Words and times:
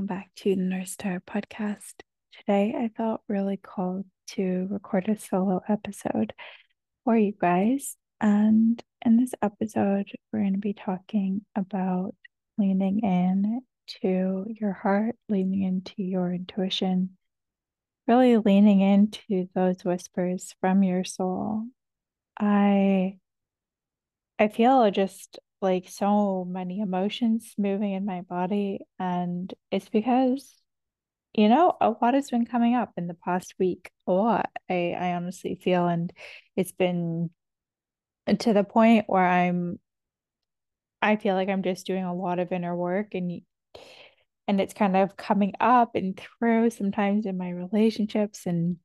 welcome 0.00 0.16
back 0.16 0.30
to 0.34 0.56
the 0.56 0.62
North 0.62 0.88
Star 0.88 1.20
podcast. 1.28 1.92
Today, 2.32 2.74
I 2.74 2.88
felt 2.96 3.20
really 3.28 3.58
called 3.58 4.06
to 4.28 4.66
record 4.70 5.10
a 5.10 5.18
solo 5.18 5.60
episode 5.68 6.32
for 7.04 7.18
you 7.18 7.34
guys. 7.38 7.98
And 8.18 8.82
in 9.04 9.18
this 9.18 9.34
episode, 9.42 10.10
we're 10.32 10.40
going 10.40 10.54
to 10.54 10.58
be 10.58 10.72
talking 10.72 11.44
about 11.54 12.14
leaning 12.56 13.00
in 13.00 13.60
to 14.00 14.46
your 14.58 14.72
heart, 14.72 15.16
leaning 15.28 15.64
into 15.64 16.02
your 16.02 16.32
intuition, 16.32 17.18
really 18.08 18.38
leaning 18.38 18.80
into 18.80 19.50
those 19.54 19.84
whispers 19.84 20.54
from 20.62 20.82
your 20.82 21.04
soul. 21.04 21.64
I 22.38 23.18
I 24.38 24.48
feel 24.48 24.90
just 24.90 25.40
like 25.60 25.88
so 25.88 26.44
many 26.44 26.80
emotions 26.80 27.54
moving 27.58 27.92
in 27.92 28.04
my 28.04 28.22
body. 28.22 28.80
And 28.98 29.52
it's 29.70 29.88
because, 29.88 30.54
you 31.34 31.48
know, 31.48 31.76
a 31.80 31.90
lot 31.90 32.14
has 32.14 32.30
been 32.30 32.46
coming 32.46 32.74
up 32.74 32.92
in 32.96 33.06
the 33.06 33.14
past 33.14 33.54
week. 33.58 33.90
A 34.06 34.12
lot, 34.12 34.50
I, 34.68 34.96
I 34.98 35.14
honestly 35.14 35.60
feel. 35.62 35.86
And 35.86 36.12
it's 36.56 36.72
been 36.72 37.30
to 38.38 38.52
the 38.52 38.64
point 38.64 39.04
where 39.08 39.26
I'm, 39.26 39.78
I 41.02 41.16
feel 41.16 41.34
like 41.34 41.48
I'm 41.48 41.62
just 41.62 41.86
doing 41.86 42.04
a 42.04 42.14
lot 42.14 42.38
of 42.38 42.52
inner 42.52 42.76
work 42.76 43.14
and 43.14 43.42
and 44.50 44.60
it's 44.60 44.74
kind 44.74 44.96
of 44.96 45.16
coming 45.16 45.54
up 45.60 45.94
and 45.94 46.18
through 46.18 46.70
sometimes 46.70 47.24
in 47.24 47.38
my 47.38 47.50
relationships 47.50 48.46
and 48.46 48.78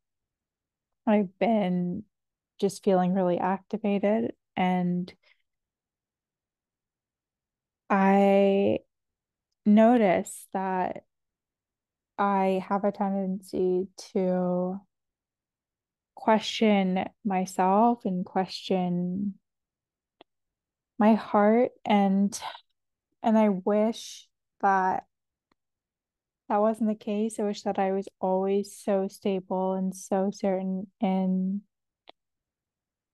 I've 1.07 1.37
been 1.39 2.03
just 2.59 2.83
feeling 2.83 3.13
really 3.13 3.37
activated 3.39 4.33
and 4.55 5.11
I 7.89 8.79
notice 9.65 10.47
that 10.53 11.03
I 12.17 12.63
have 12.67 12.83
a 12.83 12.91
tendency 12.91 13.87
to 14.13 14.79
question 16.15 17.05
myself 17.23 18.05
and 18.05 18.25
question 18.25 19.35
my 20.97 21.13
heart 21.13 21.71
and 21.85 22.39
and 23.21 23.37
I 23.37 23.49
wish 23.49 24.27
that 24.61 25.03
that 26.47 26.57
wasn't 26.57 26.89
the 26.89 26.95
case. 26.95 27.39
I 27.39 27.43
wish 27.43 27.63
that 27.63 27.79
I 27.79 27.91
was 27.91 28.07
always 28.21 28.77
so 28.77 29.07
stable 29.07 29.73
and 29.73 29.95
so 29.95 30.29
certain 30.31 30.87
in 31.01 31.61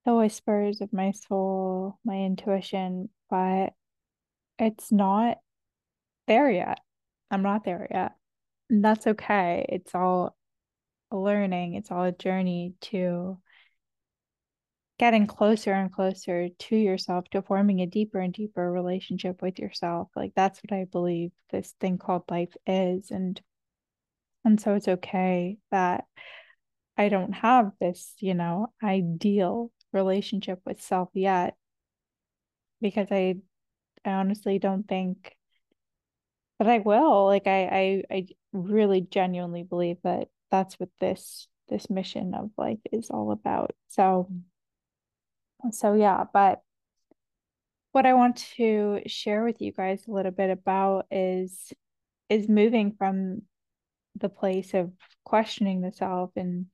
the 0.04 0.14
whispers 0.14 0.80
of 0.80 0.92
my 0.92 1.12
soul, 1.12 1.98
my 2.04 2.16
intuition, 2.16 3.08
but 3.30 3.72
it's 4.62 4.92
not 4.92 5.38
there 6.28 6.50
yet. 6.50 6.80
I'm 7.30 7.42
not 7.42 7.64
there 7.64 7.86
yet. 7.90 8.12
And 8.70 8.84
that's 8.84 9.06
okay. 9.06 9.66
It's 9.68 9.94
all 9.94 10.36
learning, 11.10 11.74
it's 11.74 11.90
all 11.90 12.04
a 12.04 12.12
journey 12.12 12.74
to 12.82 13.38
getting 14.98 15.26
closer 15.26 15.72
and 15.72 15.92
closer 15.92 16.48
to 16.48 16.76
yourself, 16.76 17.24
to 17.30 17.42
forming 17.42 17.80
a 17.80 17.86
deeper 17.86 18.20
and 18.20 18.32
deeper 18.32 18.70
relationship 18.70 19.42
with 19.42 19.58
yourself. 19.58 20.08
Like 20.14 20.32
that's 20.36 20.60
what 20.60 20.72
I 20.76 20.84
believe 20.84 21.32
this 21.50 21.74
thing 21.80 21.98
called 21.98 22.22
life 22.30 22.54
is. 22.66 23.10
And 23.10 23.40
and 24.44 24.60
so 24.60 24.74
it's 24.74 24.88
okay 24.88 25.58
that 25.70 26.04
I 26.96 27.08
don't 27.08 27.32
have 27.32 27.72
this, 27.80 28.14
you 28.20 28.34
know, 28.34 28.72
ideal 28.82 29.70
relationship 29.92 30.60
with 30.64 30.80
self 30.80 31.08
yet 31.14 31.54
because 32.80 33.08
I 33.10 33.36
I 34.04 34.10
honestly 34.12 34.58
don't 34.58 34.86
think 34.86 35.34
that 36.58 36.68
I 36.68 36.78
will. 36.78 37.26
Like 37.26 37.46
I, 37.46 38.02
I, 38.10 38.14
I 38.14 38.26
really 38.52 39.00
genuinely 39.00 39.62
believe 39.62 39.98
that 40.04 40.28
that's 40.50 40.78
what 40.78 40.90
this 41.00 41.48
this 41.68 41.88
mission 41.88 42.34
of 42.34 42.50
life 42.58 42.80
is 42.92 43.10
all 43.10 43.32
about. 43.32 43.72
So, 43.88 44.28
so 45.70 45.94
yeah. 45.94 46.24
But 46.32 46.60
what 47.92 48.06
I 48.06 48.14
want 48.14 48.36
to 48.56 49.00
share 49.06 49.44
with 49.44 49.60
you 49.60 49.72
guys 49.72 50.06
a 50.06 50.12
little 50.12 50.32
bit 50.32 50.50
about 50.50 51.06
is 51.10 51.72
is 52.28 52.48
moving 52.48 52.94
from 52.96 53.42
the 54.16 54.28
place 54.28 54.74
of 54.74 54.90
questioning 55.24 55.80
the 55.80 55.92
self 55.92 56.30
and 56.36 56.66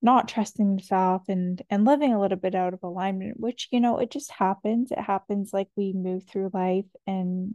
not 0.00 0.28
trusting 0.28 0.78
yourself 0.78 1.22
and 1.28 1.62
and 1.70 1.84
living 1.84 2.12
a 2.12 2.20
little 2.20 2.38
bit 2.38 2.54
out 2.54 2.72
of 2.72 2.82
alignment 2.82 3.38
which 3.40 3.68
you 3.72 3.80
know 3.80 3.98
it 3.98 4.10
just 4.10 4.30
happens. 4.30 4.90
It 4.92 5.00
happens 5.00 5.52
like 5.52 5.68
we 5.76 5.92
move 5.92 6.24
through 6.24 6.50
life 6.52 6.86
and 7.06 7.54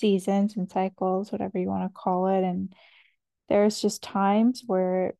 seasons 0.00 0.56
and 0.56 0.70
cycles 0.70 1.32
whatever 1.32 1.58
you 1.58 1.68
want 1.68 1.84
to 1.84 1.98
call 1.98 2.28
it 2.28 2.44
and 2.44 2.72
there's 3.48 3.80
just 3.80 4.02
times 4.02 4.62
where 4.66 5.14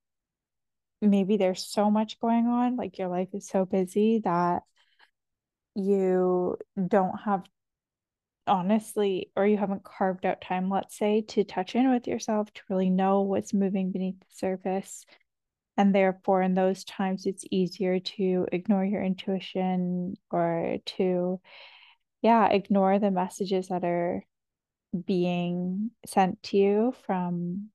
maybe 1.00 1.36
there's 1.36 1.64
so 1.66 1.90
much 1.90 2.20
going 2.20 2.46
on 2.46 2.76
like 2.76 2.98
your 2.98 3.08
life 3.08 3.28
is 3.32 3.48
so 3.48 3.64
busy 3.64 4.20
that 4.24 4.62
you 5.74 6.56
don't 6.88 7.16
have 7.24 7.44
honestly 8.46 9.30
or 9.36 9.46
you 9.46 9.56
haven't 9.56 9.84
carved 9.84 10.24
out 10.24 10.40
time 10.40 10.70
let's 10.70 10.96
say 10.96 11.20
to 11.20 11.44
touch 11.44 11.74
in 11.74 11.90
with 11.90 12.06
yourself 12.06 12.52
to 12.52 12.62
really 12.68 12.90
know 12.90 13.22
what's 13.22 13.52
moving 13.52 13.92
beneath 13.92 14.18
the 14.18 14.26
surface 14.30 15.04
and 15.78 15.94
therefore, 15.94 16.42
in 16.42 16.54
those 16.54 16.82
times, 16.82 17.24
it's 17.24 17.44
easier 17.52 18.00
to 18.00 18.48
ignore 18.50 18.84
your 18.84 19.02
intuition 19.02 20.16
or 20.28 20.78
to, 20.84 21.40
yeah, 22.20 22.48
ignore 22.48 22.98
the 22.98 23.12
messages 23.12 23.68
that 23.68 23.84
are 23.84 24.24
being 25.06 25.92
sent 26.04 26.42
to 26.42 26.56
you 26.56 26.94
from 27.06 27.68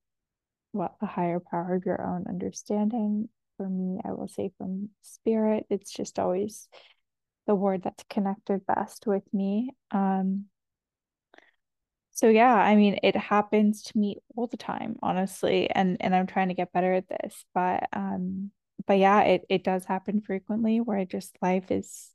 what 0.72 0.96
the 1.00 1.06
higher 1.06 1.40
power 1.40 1.76
of 1.76 1.86
your 1.86 2.06
own 2.06 2.26
understanding. 2.28 3.30
For 3.56 3.66
me, 3.66 4.00
I 4.04 4.12
will 4.12 4.28
say 4.28 4.52
from 4.58 4.90
spirit, 5.00 5.64
it's 5.70 5.90
just 5.90 6.18
always 6.18 6.68
the 7.46 7.54
word 7.54 7.82
that's 7.84 8.04
connected 8.10 8.66
best 8.66 9.06
with 9.06 9.22
me. 9.32 9.70
Um, 9.90 10.44
so 12.14 12.28
yeah, 12.28 12.54
I 12.54 12.76
mean, 12.76 12.98
it 13.02 13.16
happens 13.16 13.82
to 13.84 13.98
me 13.98 14.18
all 14.36 14.46
the 14.46 14.56
time, 14.56 14.96
honestly, 15.02 15.68
and 15.68 15.96
and 16.00 16.14
I'm 16.14 16.28
trying 16.28 16.48
to 16.48 16.54
get 16.54 16.72
better 16.72 16.94
at 16.94 17.08
this, 17.08 17.44
but 17.54 17.88
um 17.92 18.52
but 18.86 18.98
yeah, 18.98 19.22
it 19.22 19.44
it 19.48 19.64
does 19.64 19.84
happen 19.84 20.20
frequently 20.20 20.80
where 20.80 20.96
I 20.98 21.04
just 21.04 21.36
life 21.42 21.70
is 21.70 22.10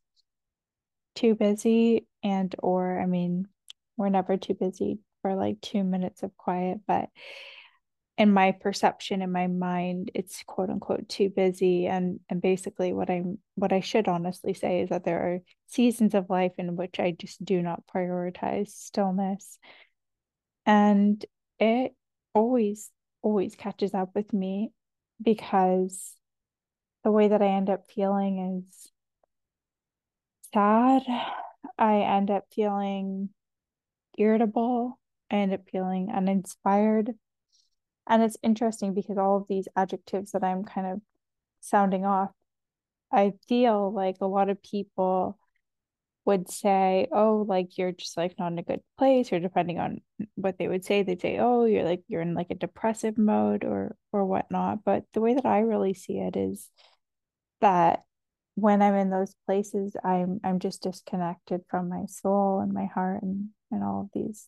too 1.16 1.36
busy 1.36 2.08
and 2.24 2.56
or 2.60 3.00
I 3.00 3.06
mean, 3.08 3.48
we're 3.98 4.10
never 4.10 4.38
too 4.38 4.54
busy 4.54 5.00
for 5.22 5.36
like 5.36 5.60
2 5.62 5.84
minutes 5.84 6.24
of 6.24 6.36
quiet, 6.38 6.80
but 6.88 7.10
in 8.18 8.34
my 8.34 8.52
perception 8.52 9.22
in 9.22 9.32
my 9.32 9.48
mind 9.48 10.12
it's 10.14 10.44
quote 10.46 10.70
unquote 10.70 11.08
too 11.08 11.30
busy 11.30 11.88
and 11.88 12.20
and 12.30 12.42
basically 12.42 12.92
what 12.92 13.10
i'm 13.10 13.40
what 13.56 13.72
i 13.72 13.80
should 13.80 14.10
honestly 14.10 14.54
say 14.54 14.82
is 14.82 14.90
that 14.90 15.06
there 15.06 15.22
are 15.22 15.40
seasons 15.68 16.14
of 16.14 16.30
life 16.30 16.52
in 16.58 16.76
which 16.76 17.00
i 17.00 17.12
just 17.12 17.44
do 17.44 17.62
not 17.62 17.82
prioritize 17.88 18.68
stillness 18.68 19.58
and 20.70 21.26
it 21.58 21.96
always, 22.36 22.92
always 23.24 23.56
catches 23.56 23.96
up 23.96 24.12
with 24.14 24.32
me 24.32 24.72
because 25.20 26.14
the 27.04 27.10
way 27.10 27.28
that 27.28 27.42
I 27.42 27.48
end 27.48 27.72
up 27.72 27.86
feeling 27.90 28.60
is 28.60 28.92
sad. 30.54 31.02
I 31.80 32.02
end 32.02 32.30
up 32.30 32.44
feeling 32.54 33.30
irritable. 34.16 35.00
I 35.32 35.38
end 35.38 35.54
up 35.54 35.62
feeling 35.72 36.12
uninspired. 36.14 37.16
And 38.08 38.22
it's 38.22 38.38
interesting 38.44 38.94
because 38.94 39.18
all 39.18 39.38
of 39.38 39.48
these 39.48 39.68
adjectives 39.76 40.34
that 40.34 40.44
I'm 40.44 40.64
kind 40.64 40.86
of 40.86 41.02
sounding 41.62 42.06
off, 42.06 42.30
I 43.12 43.34
feel 43.48 43.92
like 43.92 44.18
a 44.22 44.28
lot 44.28 44.50
of 44.50 44.62
people 44.62 45.40
would 46.30 46.50
say, 46.50 47.08
oh, 47.12 47.44
like 47.48 47.78
you're 47.78 47.92
just 47.92 48.16
like 48.16 48.38
not 48.38 48.52
in 48.52 48.60
a 48.60 48.64
good 48.64 48.82
place, 48.98 49.34
or 49.34 49.40
depending 49.40 49.80
on 49.80 50.02
what 50.36 50.58
they 50.60 50.68
would 50.68 50.86
say, 50.86 51.02
they'd 51.04 51.22
say, 51.22 51.40
oh, 51.40 51.66
you're 51.66 51.84
like 51.84 52.04
you're 52.08 52.22
in 52.22 52.36
like 52.36 52.52
a 52.52 52.56
depressive 52.56 53.18
mode 53.18 53.64
or 53.64 53.96
or 54.12 54.26
whatnot. 54.26 54.84
But 54.86 55.06
the 55.14 55.22
way 55.22 55.34
that 55.34 55.46
I 55.46 55.60
really 55.62 55.96
see 55.96 56.20
it 56.20 56.38
is 56.38 56.70
that 57.62 58.04
when 58.56 58.82
I'm 58.82 58.96
in 58.96 59.10
those 59.10 59.34
places, 59.48 59.96
I'm 60.04 60.40
I'm 60.44 60.60
just 60.60 60.84
disconnected 60.84 61.62
from 61.68 61.90
my 61.90 62.06
soul 62.06 62.60
and 62.60 62.74
my 62.74 62.86
heart 62.86 63.24
and 63.24 63.50
and 63.72 63.84
all 63.84 64.02
of 64.02 64.10
these 64.14 64.48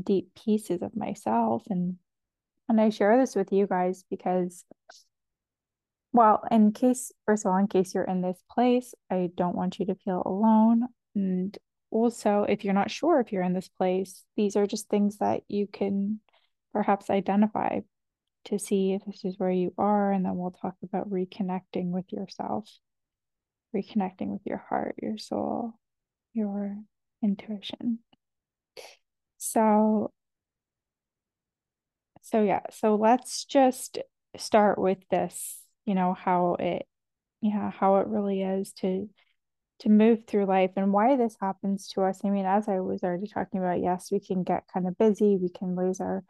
deep 0.00 0.34
pieces 0.34 0.82
of 0.82 0.96
myself 0.96 1.64
and 1.70 1.96
and 2.68 2.80
I 2.80 2.90
share 2.90 3.18
this 3.18 3.34
with 3.34 3.52
you 3.52 3.66
guys 3.66 4.04
because 4.10 4.64
well, 6.14 6.42
in 6.50 6.72
case, 6.72 7.12
first 7.26 7.44
of 7.44 7.50
all, 7.50 7.58
in 7.58 7.66
case 7.66 7.94
you're 7.94 8.04
in 8.04 8.22
this 8.22 8.40
place, 8.50 8.94
I 9.10 9.30
don't 9.36 9.56
want 9.56 9.80
you 9.80 9.86
to 9.86 9.96
feel 9.96 10.22
alone. 10.24 10.86
And 11.16 11.58
also, 11.90 12.44
if 12.48 12.64
you're 12.64 12.72
not 12.72 12.90
sure 12.90 13.20
if 13.20 13.32
you're 13.32 13.42
in 13.42 13.52
this 13.52 13.68
place, 13.68 14.24
these 14.36 14.54
are 14.54 14.66
just 14.66 14.88
things 14.88 15.18
that 15.18 15.42
you 15.48 15.66
can 15.66 16.20
perhaps 16.72 17.10
identify 17.10 17.80
to 18.46 18.58
see 18.60 18.92
if 18.92 19.04
this 19.04 19.24
is 19.24 19.38
where 19.38 19.50
you 19.50 19.74
are. 19.76 20.12
And 20.12 20.24
then 20.24 20.36
we'll 20.36 20.52
talk 20.52 20.76
about 20.84 21.10
reconnecting 21.10 21.90
with 21.90 22.12
yourself, 22.12 22.70
reconnecting 23.74 24.28
with 24.28 24.42
your 24.44 24.64
heart, 24.68 24.94
your 25.02 25.18
soul, 25.18 25.74
your 26.32 26.76
intuition. 27.22 27.98
So, 29.38 30.12
So 32.22 32.42
yeah, 32.42 32.60
so 32.70 32.94
let's 32.94 33.44
just 33.44 33.98
start 34.36 34.78
with 34.78 34.98
this, 35.10 35.63
you 35.84 35.94
know, 35.94 36.14
how 36.14 36.56
it 36.58 36.86
yeah, 37.40 37.70
how 37.70 37.96
it 37.96 38.06
really 38.06 38.42
is 38.42 38.72
to 38.74 39.08
to 39.80 39.88
move 39.88 40.24
through 40.26 40.46
life 40.46 40.70
and 40.76 40.92
why 40.92 41.16
this 41.16 41.36
happens 41.40 41.88
to 41.88 42.02
us. 42.02 42.20
I 42.24 42.30
mean, 42.30 42.46
as 42.46 42.68
I 42.68 42.80
was 42.80 43.02
already 43.02 43.26
talking 43.26 43.60
about, 43.60 43.82
yes, 43.82 44.10
we 44.12 44.20
can 44.20 44.42
get 44.44 44.68
kind 44.72 44.86
of 44.86 44.96
busy, 44.98 45.36
we 45.36 45.48
can 45.50 45.76
lose 45.76 46.00
our 46.00 46.24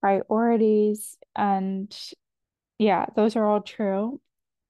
priorities, 0.00 1.16
and 1.36 1.96
yeah, 2.78 3.06
those 3.16 3.36
are 3.36 3.46
all 3.46 3.62
true. 3.62 4.20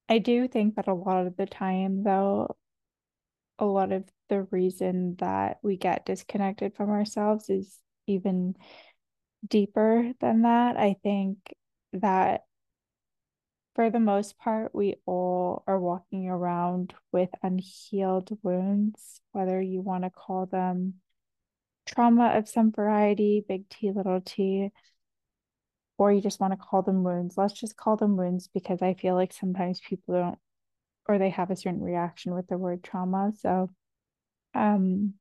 I 0.09 0.19
do 0.19 0.49
think 0.49 0.77
that 0.77 0.89
a 0.89 0.95
lot 0.95 1.27
of 1.27 1.37
the 1.37 1.47
time, 1.47 2.05
though, 2.05 2.57
a 3.59 3.65
lot 3.65 3.93
of 3.93 4.05
the 4.29 4.43
reason 4.51 5.17
that 5.19 5.59
we 5.63 5.77
get 5.77 6.07
disconnected 6.07 6.75
from 6.75 6.91
ourselves 6.91 7.49
is 7.49 7.79
even 8.07 8.57
deeper 9.47 10.13
than 10.21 10.43
that. 10.43 10.77
I 10.77 10.97
think 11.03 11.39
that 11.95 12.43
for 13.75 13.91
the 13.91 14.01
most 14.01 14.39
part, 14.39 14.75
we 14.75 14.97
all 15.07 15.65
are 15.67 15.81
walking 15.81 16.29
around 16.29 16.95
with 17.11 17.31
unhealed 17.43 18.37
wounds, 18.43 19.21
whether 19.33 19.61
you 19.61 19.81
want 19.81 20.05
to 20.05 20.11
call 20.11 20.47
them 20.47 20.95
trauma 21.87 22.37
of 22.37 22.49
some 22.49 22.71
variety, 22.71 23.45
big 23.47 23.69
T, 23.69 23.91
little 23.91 24.21
t, 24.21 24.71
or 25.99 26.13
you 26.13 26.21
just 26.21 26.41
want 26.41 26.53
to 26.53 26.57
call 26.57 26.83
them 26.83 27.03
wounds. 27.03 27.37
Let's 27.37 27.55
just 27.55 27.77
call 27.77 27.97
them 27.97 28.17
wounds 28.17 28.49
because 28.49 28.83
I 28.83 28.95
feel 28.95 29.15
like 29.15 29.33
sometimes 29.33 29.81
people 29.81 30.15
don't, 30.15 30.39
or 31.09 31.19
they 31.19 31.31
have 31.31 31.51
a 31.51 31.57
certain 31.57 31.83
reaction 31.83 32.35
with 32.35 32.49
the 32.49 32.59
word 32.59 32.83
trauma. 32.83 33.33
So, 33.39 33.71
um, 34.55 35.15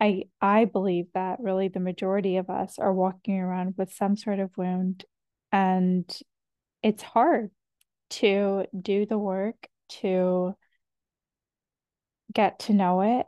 I 0.00 0.24
I 0.40 0.64
believe 0.64 1.06
that 1.14 1.40
really 1.40 1.68
the 1.68 1.80
majority 1.80 2.36
of 2.36 2.50
us 2.50 2.78
are 2.78 2.92
walking 2.92 3.38
around 3.38 3.74
with 3.76 3.92
some 3.92 4.16
sort 4.16 4.40
of 4.40 4.56
wound 4.56 5.04
and 5.52 6.10
it's 6.84 7.02
hard 7.02 7.50
to 8.10 8.66
do 8.78 9.06
the 9.06 9.18
work 9.18 9.68
to 9.88 10.54
get 12.32 12.58
to 12.58 12.74
know 12.74 13.00
it, 13.00 13.26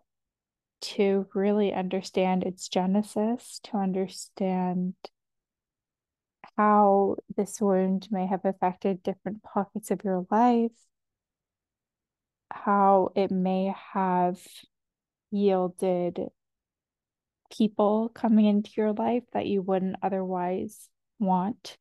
to 0.83 1.27
really 1.35 1.73
understand 1.73 2.45
its 2.45 2.69
genesis, 2.69 3.61
to 3.65 3.79
understand 3.79 4.93
how 6.59 7.17
this 7.35 7.59
wound 7.59 8.07
may 8.11 8.27
have 8.27 8.45
affected 8.45 9.03
different 9.03 9.43
pockets 9.43 9.91
of 9.91 10.05
your 10.05 10.27
life, 10.31 10.73
how 12.51 13.11
it 13.17 13.31
may 13.31 13.75
have 13.95 14.39
yielded 15.31 16.21
people 17.51 18.11
coming 18.11 18.45
into 18.45 18.71
your 18.77 18.93
life 18.93 19.25
that 19.33 19.47
you 19.47 19.63
wouldn't 19.63 19.97
otherwise 20.03 20.91
want 21.19 21.79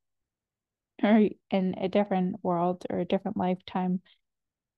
or 1.04 1.28
in 1.52 1.76
a 1.78 1.88
different 1.88 2.38
world 2.44 2.86
or 2.90 3.00
a 3.00 3.06
different 3.06 3.38
lifetime 3.38 4.02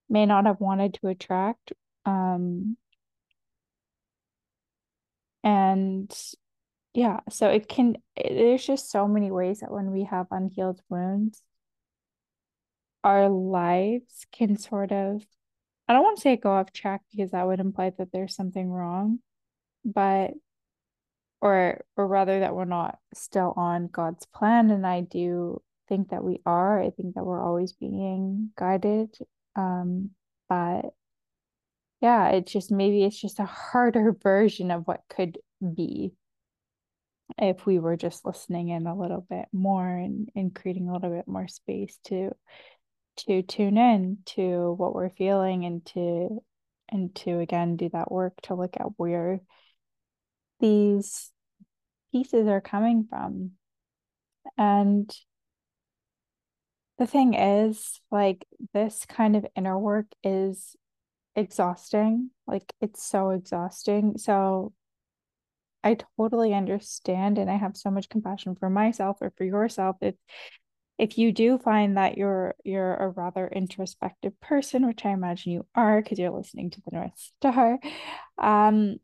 may 0.09 0.25
not 0.25 0.45
have 0.45 0.59
wanted 0.59 0.95
to 0.95 1.07
attract. 1.07 1.73
Um, 2.05 2.77
and 5.43 6.15
yeah, 6.93 7.19
so 7.29 7.49
it 7.49 7.67
can, 7.67 7.97
it, 8.15 8.33
there's 8.33 8.65
just 8.65 8.89
so 8.91 9.07
many 9.07 9.31
ways 9.31 9.59
that 9.59 9.71
when 9.71 9.91
we 9.91 10.03
have 10.05 10.27
unhealed 10.31 10.81
wounds, 10.89 11.41
our 13.03 13.29
lives 13.29 14.25
can 14.31 14.57
sort 14.57 14.91
of, 14.91 15.23
I 15.87 15.93
don't 15.93 16.03
want 16.03 16.17
to 16.17 16.21
say 16.21 16.35
go 16.35 16.51
off 16.51 16.73
track 16.73 17.01
because 17.11 17.31
that 17.31 17.45
would 17.45 17.59
imply 17.59 17.91
that 17.97 18.11
there's 18.11 18.35
something 18.35 18.69
wrong, 18.69 19.19
but 19.85 20.31
or 21.41 21.81
or 21.95 22.07
rather 22.07 22.39
that 22.39 22.55
we're 22.55 22.65
not 22.65 22.97
still 23.13 23.53
on 23.55 23.87
God's 23.87 24.25
plan 24.25 24.71
and 24.71 24.85
I 24.85 25.01
do 25.01 25.61
think 25.87 26.09
that 26.09 26.23
we 26.23 26.41
are. 26.45 26.81
I 26.81 26.89
think 26.91 27.15
that 27.15 27.25
we're 27.25 27.43
always 27.43 27.73
being 27.73 28.51
guided. 28.57 29.15
Um, 29.55 30.11
but 30.49 30.85
yeah, 32.01 32.29
it's 32.29 32.51
just 32.51 32.71
maybe 32.71 33.03
it's 33.03 33.19
just 33.19 33.39
a 33.39 33.45
harder 33.45 34.15
version 34.23 34.71
of 34.71 34.83
what 34.85 35.01
could 35.09 35.37
be 35.75 36.13
if 37.37 37.65
we 37.65 37.77
were 37.79 37.97
just 37.97 38.25
listening 38.25 38.69
in 38.69 38.87
a 38.87 38.97
little 38.97 39.25
bit 39.29 39.45
more 39.51 39.87
and, 39.87 40.29
and 40.35 40.55
creating 40.55 40.87
a 40.87 40.93
little 40.93 41.09
bit 41.09 41.27
more 41.27 41.47
space 41.47 41.99
to 42.05 42.31
to 43.17 43.41
tune 43.41 43.77
in 43.77 44.19
to 44.25 44.75
what 44.77 44.93
we're 44.93 45.09
feeling 45.09 45.65
and 45.65 45.85
to 45.85 46.41
and 46.89 47.13
to 47.15 47.39
again 47.39 47.75
do 47.75 47.89
that 47.89 48.11
work 48.11 48.39
to 48.41 48.53
look 48.53 48.75
at 48.79 48.85
where 48.97 49.41
these 50.59 51.31
pieces 52.11 52.47
are 52.47 52.61
coming 52.61 53.07
from 53.09 53.51
and 54.57 55.13
the 56.97 57.07
thing 57.07 57.33
is, 57.33 58.01
like, 58.11 58.45
this 58.73 59.05
kind 59.05 59.35
of 59.35 59.45
inner 59.55 59.77
work 59.77 60.07
is 60.23 60.75
exhausting. 61.35 62.31
Like, 62.45 62.73
it's 62.81 63.03
so 63.03 63.31
exhausting. 63.31 64.17
So, 64.17 64.73
I 65.83 65.97
totally 66.17 66.53
understand 66.53 67.37
and 67.37 67.49
I 67.49 67.55
have 67.55 67.77
so 67.77 67.89
much 67.89 68.09
compassion 68.09 68.55
for 68.55 68.69
myself 68.69 69.17
or 69.21 69.31
for 69.37 69.45
yourself 69.45 69.95
if 70.01 70.15
if 70.97 71.17
you 71.17 71.31
do 71.31 71.59
find 71.59 71.97
that 71.97 72.17
you're 72.17 72.55
you're 72.63 72.95
a 72.95 73.09
rather 73.09 73.47
introspective 73.47 74.39
person, 74.41 74.87
which 74.87 75.05
I 75.05 75.11
imagine 75.11 75.51
you 75.53 75.65
are 75.75 76.01
because 76.01 76.17
you're 76.17 76.31
listening 76.31 76.71
to 76.71 76.81
the 76.81 76.97
North 76.97 77.11
Star. 77.15 77.79
Um, 78.37 78.97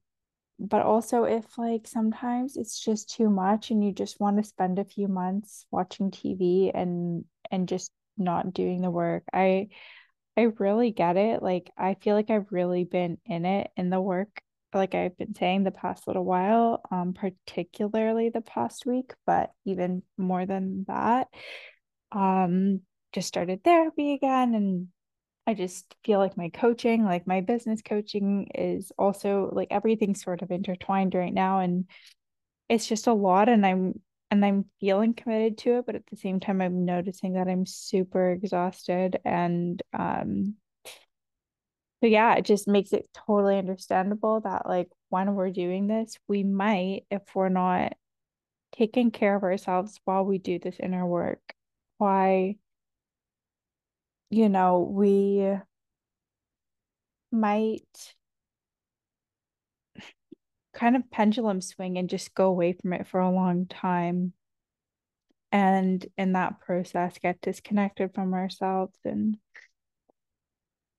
but 0.60 0.82
also 0.82 1.24
if 1.24 1.46
like 1.58 1.88
sometimes 1.88 2.58
it's 2.58 2.80
just 2.80 3.10
too 3.10 3.30
much 3.30 3.72
and 3.72 3.84
you 3.84 3.92
just 3.92 4.20
want 4.20 4.38
to 4.38 4.44
spend 4.44 4.80
a 4.80 4.86
few 4.86 5.08
months 5.08 5.66
watching 5.72 6.12
TV 6.12 6.72
and 6.74 7.26
and 7.54 7.70
just 7.70 7.92
not 8.18 8.54
doing 8.54 8.82
the 8.82 8.92
work. 8.92 9.24
I 9.34 9.70
I 10.38 10.44
really 10.60 10.92
get 10.92 11.18
it. 11.18 11.44
Like 11.44 11.72
I 11.78 11.96
feel 11.96 12.16
like 12.16 12.30
I've 12.30 12.52
really 12.52 12.84
been 12.86 13.18
in 13.26 13.46
it 13.46 13.72
in 13.78 13.90
the 13.90 14.02
work 14.02 14.42
like 14.74 14.96
I've 14.96 15.18
been 15.18 15.36
saying 15.36 15.64
the 15.64 15.72
past 15.72 16.08
little 16.08 16.26
while, 16.26 16.82
um 16.92 17.14
particularly 17.14 18.30
the 18.30 18.42
past 18.42 18.86
week, 18.86 19.14
but 19.26 19.52
even 19.66 20.04
more 20.18 20.46
than 20.46 20.86
that. 20.88 21.28
Um 22.12 22.82
just 23.14 23.28
started 23.28 23.64
therapy 23.64 24.14
again 24.14 24.56
and 24.56 24.88
I 25.46 25.54
just 25.54 25.94
feel 26.06 26.20
like 26.20 26.38
my 26.38 26.50
coaching, 26.50 27.04
like 27.06 27.28
my 27.28 27.42
business 27.42 27.82
coaching 27.82 28.48
is 28.56 28.92
also 28.98 29.50
like 29.54 29.68
everything's 29.72 30.24
sort 30.24 30.42
of 30.42 30.52
intertwined 30.52 31.14
right 31.16 31.34
now 31.34 31.60
and 31.60 31.86
it's 32.70 32.88
just 32.88 33.08
a 33.08 33.14
lot 33.14 33.50
and 33.50 33.66
I'm 33.66 34.00
and 34.34 34.44
I'm 34.44 34.66
feeling 34.80 35.14
committed 35.14 35.60
to 35.60 35.78
it, 35.78 35.86
but 35.86 35.94
at 35.94 36.08
the 36.08 36.16
same 36.16 36.40
time 36.40 36.60
I'm 36.60 36.86
noticing 36.86 37.34
that 37.34 37.48
I'm 37.48 37.68
super 37.68 38.32
exhausted 38.32 39.20
and 39.24 39.82
um 39.94 40.56
so 42.02 42.08
yeah, 42.08 42.34
it 42.36 42.44
just 42.44 42.68
makes 42.68 42.92
it 42.94 43.08
totally 43.14 43.58
understandable 43.58 44.42
that 44.42 44.68
like 44.68 44.90
when 45.10 45.36
we're 45.36 45.52
doing 45.52 45.88
this, 45.88 46.18
we 46.28 46.44
might 46.44 47.04
if 47.12 47.22
we're 47.36 47.50
not 47.50 47.94
taking 48.74 49.12
care 49.12 49.36
of 49.36 49.44
ourselves 49.44 50.00
while 50.06 50.26
we 50.26 50.40
do 50.40 50.58
this 50.60 50.80
inner 50.80 51.06
work, 51.06 51.42
why 52.00 52.56
you 54.32 54.50
know, 54.50 54.80
we 54.80 55.48
might 57.32 58.16
kind 60.74 60.96
of 60.96 61.10
pendulum 61.12 61.62
swing 61.62 61.98
and 61.98 62.10
just 62.10 62.34
go 62.34 62.48
away 62.48 62.74
from 62.74 62.94
it 62.94 63.08
for 63.08 63.20
a 63.20 63.32
long 63.32 63.68
time. 63.68 64.34
And 65.52 66.06
in 66.18 66.34
that 66.34 66.60
process, 66.62 67.18
get 67.20 67.42
disconnected 67.42 68.14
from 68.16 68.34
ourselves. 68.34 68.98
And 69.06 69.38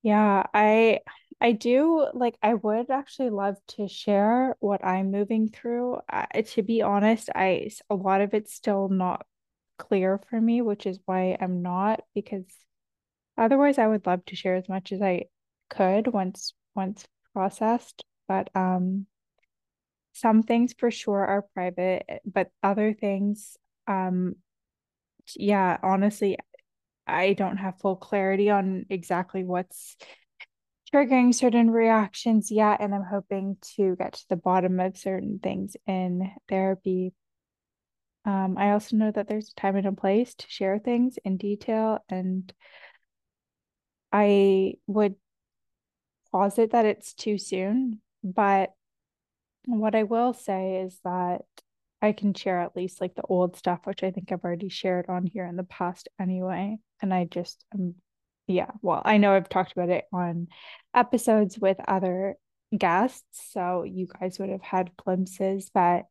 yeah, 0.02 0.44
I 0.52 1.00
I 1.40 1.52
do 1.52 2.08
like 2.14 2.36
I 2.42 2.54
would 2.54 2.90
actually 2.90 3.30
love 3.30 3.56
to 3.68 3.88
share 3.88 4.56
what 4.60 4.84
I'm 4.84 5.10
moving 5.10 5.48
through. 5.48 5.98
Uh, 6.08 6.26
to 6.52 6.62
be 6.62 6.82
honest, 6.82 7.30
I 7.34 7.70
a 7.90 7.94
lot 7.94 8.20
of 8.20 8.34
it's 8.34 8.54
still 8.54 8.88
not 8.88 9.26
clear 9.78 10.20
for 10.30 10.40
me, 10.40 10.62
which 10.62 10.86
is 10.86 11.00
why 11.06 11.36
I'm 11.40 11.62
not 11.62 12.02
because 12.14 12.44
Otherwise, 13.36 13.78
I 13.78 13.86
would 13.86 14.06
love 14.06 14.24
to 14.26 14.36
share 14.36 14.56
as 14.56 14.68
much 14.68 14.92
as 14.92 15.02
I 15.02 15.26
could 15.70 16.08
once 16.08 16.54
once 16.74 17.06
processed, 17.32 18.04
but 18.28 18.50
um 18.56 19.06
some 20.14 20.42
things 20.42 20.75
for 20.78 20.90
sure 20.90 21.25
are 21.25 21.42
private, 21.54 22.04
but 22.25 22.50
other 22.62 22.94
things 22.94 23.56
um 23.87 24.37
yeah, 25.37 25.78
honestly, 25.83 26.38
I 27.06 27.33
don't 27.35 27.56
have 27.56 27.78
full 27.80 27.97
clarity 27.97 28.50
on 28.50 28.87
exactly 28.90 29.44
what's 29.44 29.97
triggering 30.92 31.35
certain 31.35 31.71
reactions 31.71 32.50
yet, 32.50 32.80
and 32.80 32.94
I'm 32.94 33.04
hoping 33.04 33.56
to 33.76 33.97
get 33.97 34.14
to 34.14 34.28
the 34.28 34.37
bottom 34.37 34.80
of 34.80 34.97
certain 34.97 35.40
things 35.42 35.76
in 35.87 36.30
therapy. 36.49 37.14
Um, 38.25 38.56
I 38.56 38.73
also 38.73 38.97
know 38.97 39.11
that 39.11 39.28
there's 39.28 39.50
a 39.50 39.61
time 39.61 39.76
and 39.76 39.87
a 39.87 39.92
place 39.92 40.35
to 40.35 40.47
share 40.49 40.78
things 40.78 41.18
in 41.25 41.37
detail 41.37 41.99
and 42.09 42.52
I 44.12 44.75
would 44.87 45.16
posit 46.33 46.71
that 46.71 46.87
it's 46.87 47.12
too 47.12 47.37
soon, 47.37 48.00
but 48.23 48.73
what 49.66 49.94
I 49.94 50.02
will 50.04 50.33
say 50.35 50.83
is 50.83 50.99
that 51.04 51.42
I 52.02 52.12
can 52.12 52.35
share 52.35 52.61
at 52.61 52.76
least 52.76 53.00
like 53.00 53.14
the 53.14 53.23
old 53.23 53.56
stuff, 53.56 53.80
which 53.85 54.02
I 54.02 54.11
think 54.11 54.30
I've 54.30 54.44
already 54.44 54.68
shared 54.68 55.06
on 55.09 55.26
here 55.26 55.47
in 55.47 55.56
the 55.56 55.64
past 55.64 56.09
anyway. 56.21 56.78
And 57.00 57.12
I 57.14 57.25
just 57.25 57.64
um 57.75 57.94
yeah, 58.47 58.71
well, 58.83 59.00
I 59.04 59.16
know 59.16 59.33
I've 59.33 59.49
talked 59.49 59.73
about 59.73 59.88
it 59.88 60.04
on 60.12 60.49
episodes 60.94 61.59
with 61.59 61.78
other 61.88 62.37
guests, 62.76 63.50
so 63.52 63.85
you 63.85 64.06
guys 64.21 64.38
would 64.38 64.50
have 64.50 64.62
had 64.62 64.94
glimpses, 64.97 65.71
but 65.73 66.04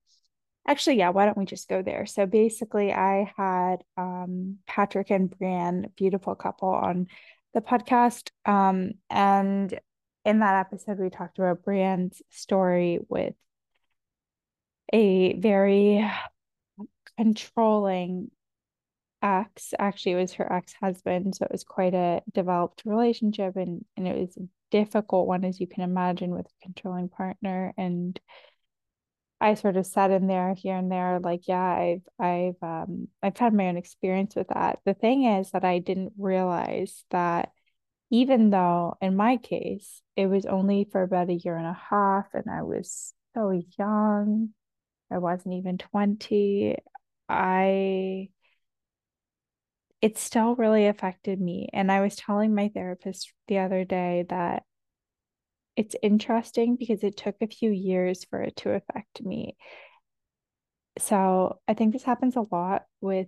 actually, 0.68 0.98
yeah, 0.98 1.10
why 1.10 1.26
don't 1.26 1.38
we 1.38 1.46
just 1.46 1.70
go 1.70 1.82
there? 1.84 2.06
So 2.06 2.26
basically, 2.26 2.92
I 2.92 3.32
had 3.38 3.78
um 3.98 4.58
Patrick 4.68 5.12
and 5.12 5.30
Brienne, 5.30 5.92
beautiful 5.96 6.36
couple, 6.36 6.70
on 6.70 7.08
the 7.54 7.62
podcast. 7.62 8.30
Um, 8.46 8.94
and 9.10 9.80
in 10.26 10.40
that 10.40 10.60
episode, 10.66 11.00
we 11.00 11.10
talked 11.10 11.38
about 11.40 11.64
Brienne's 11.64 12.22
story 12.30 13.00
with 13.10 13.36
a 14.92 15.34
very 15.34 16.10
controlling 17.18 18.32
ex. 19.22 19.74
Actually, 19.80 20.14
it 20.14 20.18
was 20.18 20.34
her 20.34 20.52
ex-husband, 20.52 21.36
so 21.36 21.46
it 21.46 21.52
was 21.52 21.64
quite 21.64 21.94
a 21.94 22.22
developed 22.34 22.84
relationship 22.86 23.56
and 23.56 23.86
and 23.98 24.08
it 24.08 24.16
was 24.16 24.38
a 24.38 24.48
difficult 24.72 25.28
one 25.28 25.46
as 25.46 25.60
you 25.60 25.68
can 25.68 25.84
imagine 25.84 26.32
with 26.32 26.48
a 26.48 26.64
controlling 26.64 27.08
partner 27.08 27.74
and 27.78 28.20
I 29.40 29.54
sort 29.54 29.78
of 29.78 29.86
said 29.86 30.10
in 30.10 30.26
there 30.26 30.56
here 30.56 30.76
and 30.76 30.92
there 30.92 31.20
like 31.20 31.48
yeah 31.48 31.62
I've 31.62 32.02
I've 32.18 32.56
um 32.64 33.08
I've 33.22 33.38
had 33.38 33.54
my 33.54 33.68
own 33.68 33.78
experience 33.78 34.36
with 34.36 34.48
that. 34.48 34.80
The 34.86 34.94
thing 34.96 35.26
is 35.26 35.52
that 35.52 35.64
I 35.66 35.80
didn't 35.80 36.14
realize 36.18 37.04
that 37.12 37.52
even 38.14 38.50
though 38.50 38.96
in 39.02 39.16
my 39.16 39.38
case 39.38 40.02
it 40.16 40.28
was 40.28 40.46
only 40.46 40.88
for 40.92 41.02
about 41.02 41.30
a 41.30 41.34
year 41.34 41.58
and 41.58 41.68
a 41.68 41.80
half 41.90 42.28
and 42.34 42.46
I 42.50 42.64
was 42.64 43.14
so 43.34 43.62
young 43.78 44.54
I 45.14 45.20
wasn't 45.20 45.56
even 45.56 45.78
20. 45.78 46.76
I 47.30 48.30
it 50.02 50.18
still 50.18 50.56
really 50.56 50.88
affected 50.88 51.40
me. 51.40 51.70
And 51.72 51.92
I 51.92 52.02
was 52.02 52.16
telling 52.16 52.54
my 52.54 52.70
therapist 52.74 53.32
the 53.48 53.60
other 53.60 53.86
day 53.86 54.26
that 54.30 54.64
it's 55.76 55.96
interesting 56.04 56.76
because 56.76 57.04
it 57.04 57.16
took 57.16 57.36
a 57.42 57.48
few 57.48 57.72
years 57.72 58.26
for 58.26 58.42
it 58.42 58.56
to 58.58 58.72
affect 58.72 59.24
me. 59.24 59.56
So 61.00 61.60
I 61.68 61.74
think 61.74 61.94
this 61.94 62.04
happens 62.04 62.36
a 62.36 62.46
lot 62.52 62.84
with 63.02 63.28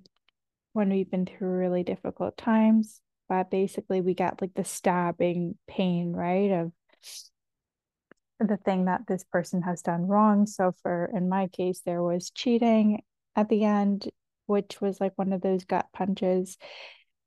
when 0.73 0.89
we've 0.89 1.09
been 1.09 1.25
through 1.25 1.49
really 1.49 1.83
difficult 1.83 2.35
times. 2.37 2.99
But 3.27 3.49
basically, 3.49 4.01
we 4.01 4.13
get 4.13 4.41
like 4.41 4.53
the 4.53 4.63
stabbing 4.63 5.57
pain, 5.67 6.13
right? 6.13 6.51
Of 6.51 6.71
the 8.39 8.57
thing 8.57 8.85
that 8.85 9.07
this 9.07 9.23
person 9.23 9.61
has 9.63 9.81
done 9.81 10.07
wrong. 10.07 10.45
So 10.45 10.73
for 10.81 11.09
in 11.13 11.29
my 11.29 11.47
case, 11.47 11.81
there 11.85 12.03
was 12.03 12.29
cheating 12.29 13.01
at 13.35 13.49
the 13.49 13.63
end, 13.63 14.09
which 14.45 14.81
was 14.81 14.99
like 14.99 15.13
one 15.15 15.33
of 15.33 15.41
those 15.41 15.65
gut 15.65 15.87
punches. 15.93 16.57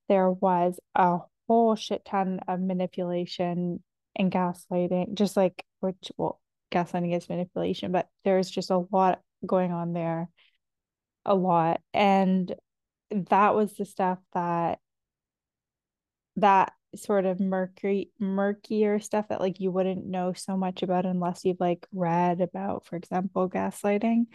There 0.09 0.31
was 0.31 0.78
a 0.95 1.19
whole 1.49 1.76
shit 1.76 2.05
ton 2.05 2.40
of 2.47 2.61
manipulation 2.61 3.83
and 4.17 4.33
gaslighting, 4.33 5.14
just 5.14 5.37
like 5.37 5.64
which 5.81 6.12
well, 6.17 6.40
gaslighting 6.71 7.17
is 7.17 7.28
manipulation, 7.28 7.93
but 7.93 8.09
there's 8.25 8.50
just 8.50 8.71
a 8.71 8.85
lot 8.93 9.21
going 9.47 9.73
on 9.73 9.93
there. 9.93 10.28
A 11.25 11.35
lot. 11.35 11.81
And 11.93 12.55
that 13.11 13.55
was 13.55 13.75
the 13.75 13.85
stuff 13.85 14.19
that 14.35 14.78
that 16.38 16.73
sort 16.97 17.26
of 17.26 17.38
murky 17.38 18.11
murkier 18.18 18.99
stuff 18.99 19.28
that 19.28 19.40
like 19.40 19.61
you 19.61 19.71
wouldn't 19.71 20.07
know 20.07 20.33
so 20.33 20.57
much 20.57 20.83
about 20.83 21.04
unless 21.04 21.45
you've 21.45 21.61
like 21.61 21.87
read 21.92 22.40
about 22.40 22.87
for 22.87 22.97
example 22.97 23.49
gaslighting. 23.49 24.26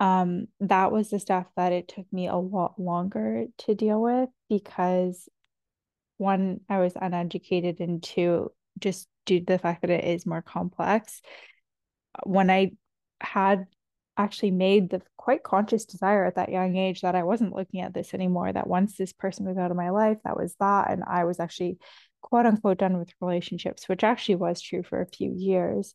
Um 0.00 0.48
that 0.60 0.90
was 0.90 1.10
the 1.10 1.20
stuff 1.20 1.46
that 1.56 1.72
it 1.72 1.88
took 1.88 2.12
me 2.12 2.26
a 2.26 2.36
lot 2.36 2.80
longer 2.80 3.46
to 3.58 3.74
deal 3.74 4.02
with 4.02 4.28
because 4.48 5.28
one 6.16 6.60
I 6.68 6.78
was 6.78 6.94
uneducated 7.00 7.80
and 7.80 8.02
two 8.02 8.50
just 8.78 9.06
due 9.24 9.40
to 9.40 9.46
the 9.46 9.58
fact 9.58 9.82
that 9.82 9.90
it 9.90 10.04
is 10.04 10.26
more 10.26 10.42
complex. 10.42 11.20
When 12.24 12.50
I 12.50 12.72
had 13.20 13.66
actually 14.16 14.50
made 14.50 14.90
the 14.90 15.02
quite 15.16 15.42
conscious 15.42 15.84
desire 15.84 16.24
at 16.26 16.36
that 16.36 16.50
young 16.50 16.76
age 16.76 17.00
that 17.00 17.14
I 17.14 17.22
wasn't 17.22 17.54
looking 17.54 17.80
at 17.80 17.94
this 17.94 18.14
anymore, 18.14 18.52
that 18.52 18.66
once 18.66 18.96
this 18.96 19.12
person 19.12 19.46
was 19.46 19.56
out 19.56 19.70
of 19.70 19.76
my 19.76 19.90
life, 19.90 20.18
that 20.24 20.36
was 20.36 20.54
that. 20.60 20.90
And 20.90 21.02
I 21.06 21.24
was 21.24 21.40
actually 21.40 21.78
quote 22.20 22.46
unquote 22.46 22.78
done 22.78 22.98
with 22.98 23.12
relationships, 23.20 23.88
which 23.88 24.04
actually 24.04 24.36
was 24.36 24.60
true 24.60 24.82
for 24.82 25.00
a 25.00 25.06
few 25.06 25.32
years. 25.34 25.94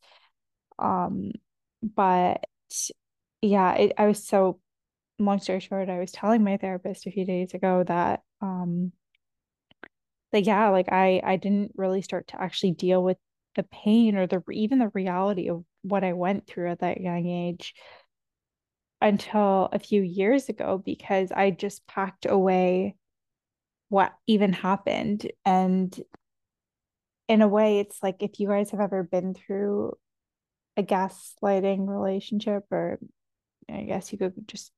Um, 0.80 1.32
but 1.82 2.44
yeah, 3.42 3.74
it, 3.76 3.94
I 3.98 4.08
was 4.08 4.26
so 4.26 4.60
long 5.20 5.40
story 5.40 5.60
short, 5.60 5.90
I 5.90 6.00
was 6.00 6.12
telling 6.12 6.44
my 6.44 6.58
therapist 6.58 7.08
a 7.08 7.12
few 7.12 7.26
days 7.26 7.54
ago 7.54 7.84
that 7.88 8.22
um 8.42 8.92
like 10.34 10.46
yeah, 10.46 10.70
like 10.70 10.92
I 10.92 11.22
I 11.24 11.36
didn't 11.38 11.72
really 11.76 12.02
start 12.02 12.28
to 12.30 12.42
actually 12.42 12.72
deal 12.72 13.04
with 13.04 13.18
the 13.56 13.64
pain 13.64 14.16
or 14.16 14.28
the 14.28 14.44
even 14.52 14.80
the 14.80 14.92
reality 14.94 15.50
of 15.50 15.64
what 15.82 16.04
I 16.04 16.14
went 16.14 16.48
through 16.48 16.70
at 16.72 16.80
that 16.80 17.02
young 17.02 17.28
age 17.28 17.74
until 19.02 19.70
a 19.72 19.80
few 19.80 20.02
years 20.02 20.50
ago 20.50 20.82
because 20.84 21.32
I 21.32 21.52
just 21.52 21.86
packed 21.88 22.26
away 22.26 22.96
what 23.90 24.14
even 24.26 24.54
happened. 24.54 25.32
And 25.46 25.98
in 27.28 27.42
a 27.42 27.48
way, 27.48 27.80
it's 27.80 28.02
like 28.02 28.24
if 28.24 28.40
you 28.40 28.48
guys 28.48 28.72
have 28.72 28.80
ever 28.80 29.04
been 29.04 29.34
through 29.34 29.94
a 30.76 30.84
gaslighting 30.84 31.88
relationship, 31.88 32.64
or 32.72 33.00
I 33.70 33.84
guess 33.84 34.12
you 34.12 34.18
could 34.18 34.48
just 34.48 34.72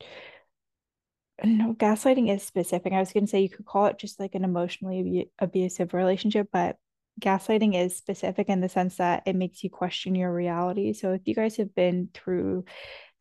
no 1.43 1.73
gaslighting 1.73 2.33
is 2.33 2.43
specific. 2.43 2.91
I 2.91 2.99
was 2.99 3.13
going 3.13 3.25
to 3.25 3.29
say 3.29 3.41
you 3.41 3.49
could 3.49 3.65
call 3.65 3.85
it 3.85 3.97
just 3.97 4.19
like 4.19 4.35
an 4.35 4.43
emotionally 4.43 5.29
abusive 5.39 5.93
relationship, 5.93 6.49
but 6.51 6.77
gaslighting 7.21 7.75
is 7.75 7.95
specific 7.95 8.49
in 8.49 8.61
the 8.61 8.69
sense 8.69 8.97
that 8.97 9.23
it 9.25 9.35
makes 9.35 9.63
you 9.63 9.69
question 9.69 10.15
your 10.15 10.33
reality. 10.33 10.93
So 10.93 11.13
if 11.13 11.21
you 11.25 11.35
guys 11.35 11.57
have 11.57 11.73
been 11.75 12.09
through 12.13 12.65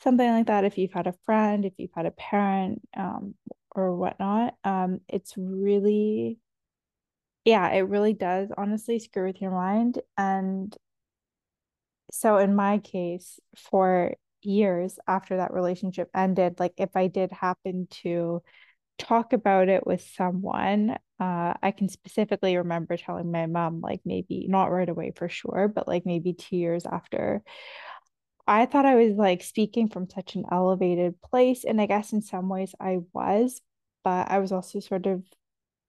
something 0.02 0.28
like 0.28 0.47
that, 0.47 0.64
if 0.64 0.78
you've 0.78 0.93
had 0.93 1.07
a 1.07 1.14
friend, 1.25 1.64
if 1.64 1.75
you've 1.78 1.95
had 1.95 2.07
a 2.07 2.11
parent, 2.12 2.83
um, 2.97 3.35
or 3.75 3.95
whatnot, 3.95 4.55
um, 4.64 5.00
it's 5.09 5.35
really, 5.37 6.38
yeah, 7.45 7.69
it 7.71 7.83
really 7.83 8.14
does 8.14 8.50
honestly 8.57 8.99
screw 8.99 9.26
with 9.26 9.40
your 9.40 9.50
mind. 9.50 10.00
And 10.17 10.76
so 12.11 12.38
in 12.38 12.55
my 12.55 12.78
case, 12.78 13.38
for 13.57 14.14
years 14.43 14.99
after 15.07 15.37
that 15.38 15.52
relationship 15.52 16.09
ended, 16.14 16.59
like 16.59 16.75
if 16.76 16.97
I 16.97 17.09
did 17.09 17.33
happen 17.33 17.87
to 18.02 18.43
talk 18.99 19.33
about 19.33 19.69
it 19.69 19.87
with 19.87 20.00
someone, 20.17 20.97
uh, 21.21 21.55
I 21.62 21.73
can 21.76 21.88
specifically 21.88 22.57
remember 22.57 22.97
telling 22.97 23.31
my 23.31 23.47
mom, 23.47 23.81
like 23.81 24.00
maybe 24.05 24.47
not 24.49 24.71
right 24.73 24.88
away 24.88 25.12
for 25.14 25.28
sure, 25.28 25.69
but 25.69 25.88
like 25.88 26.07
maybe 26.07 26.33
two 26.33 26.57
years 26.57 26.87
after. 26.87 27.43
I 28.49 28.67
thought 28.67 28.87
I 28.87 28.95
was 28.95 29.14
like 29.17 29.43
speaking 29.43 29.88
from 29.88 30.09
such 30.09 30.35
an 30.35 30.45
elevated 30.50 31.21
place. 31.23 31.64
And 31.64 31.81
I 31.81 31.87
guess 31.87 32.12
in 32.12 32.23
some 32.23 32.49
ways 32.49 32.75
I 32.81 32.99
was, 33.12 33.61
but 34.05 34.31
I 34.31 34.38
was 34.38 34.52
also 34.52 34.81
sort 34.81 35.07
of 35.07 35.23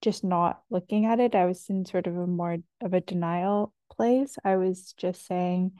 just 0.01 0.23
not 0.23 0.61
looking 0.69 1.05
at 1.05 1.19
it. 1.19 1.35
I 1.35 1.45
was 1.45 1.65
in 1.69 1.85
sort 1.85 2.07
of 2.07 2.17
a 2.17 2.27
more 2.27 2.57
of 2.81 2.93
a 2.93 3.01
denial 3.01 3.73
place. 3.91 4.37
I 4.43 4.57
was 4.57 4.93
just 4.97 5.25
saying, 5.25 5.73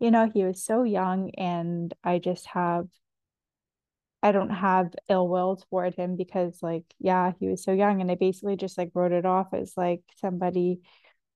you 0.00 0.10
know, 0.10 0.30
he 0.32 0.44
was 0.44 0.64
so 0.64 0.82
young 0.82 1.30
and 1.36 1.94
I 2.04 2.18
just 2.18 2.46
have 2.46 2.88
I 4.22 4.32
don't 4.32 4.50
have 4.50 4.94
ill 5.08 5.28
will 5.28 5.56
toward 5.56 5.94
him 5.94 6.16
because 6.16 6.62
like 6.62 6.84
yeah 6.98 7.32
he 7.38 7.48
was 7.48 7.62
so 7.62 7.72
young 7.72 8.00
and 8.00 8.10
I 8.10 8.16
basically 8.16 8.56
just 8.56 8.76
like 8.76 8.90
wrote 8.94 9.12
it 9.12 9.24
off 9.26 9.54
as 9.54 9.74
like 9.76 10.02
somebody 10.16 10.80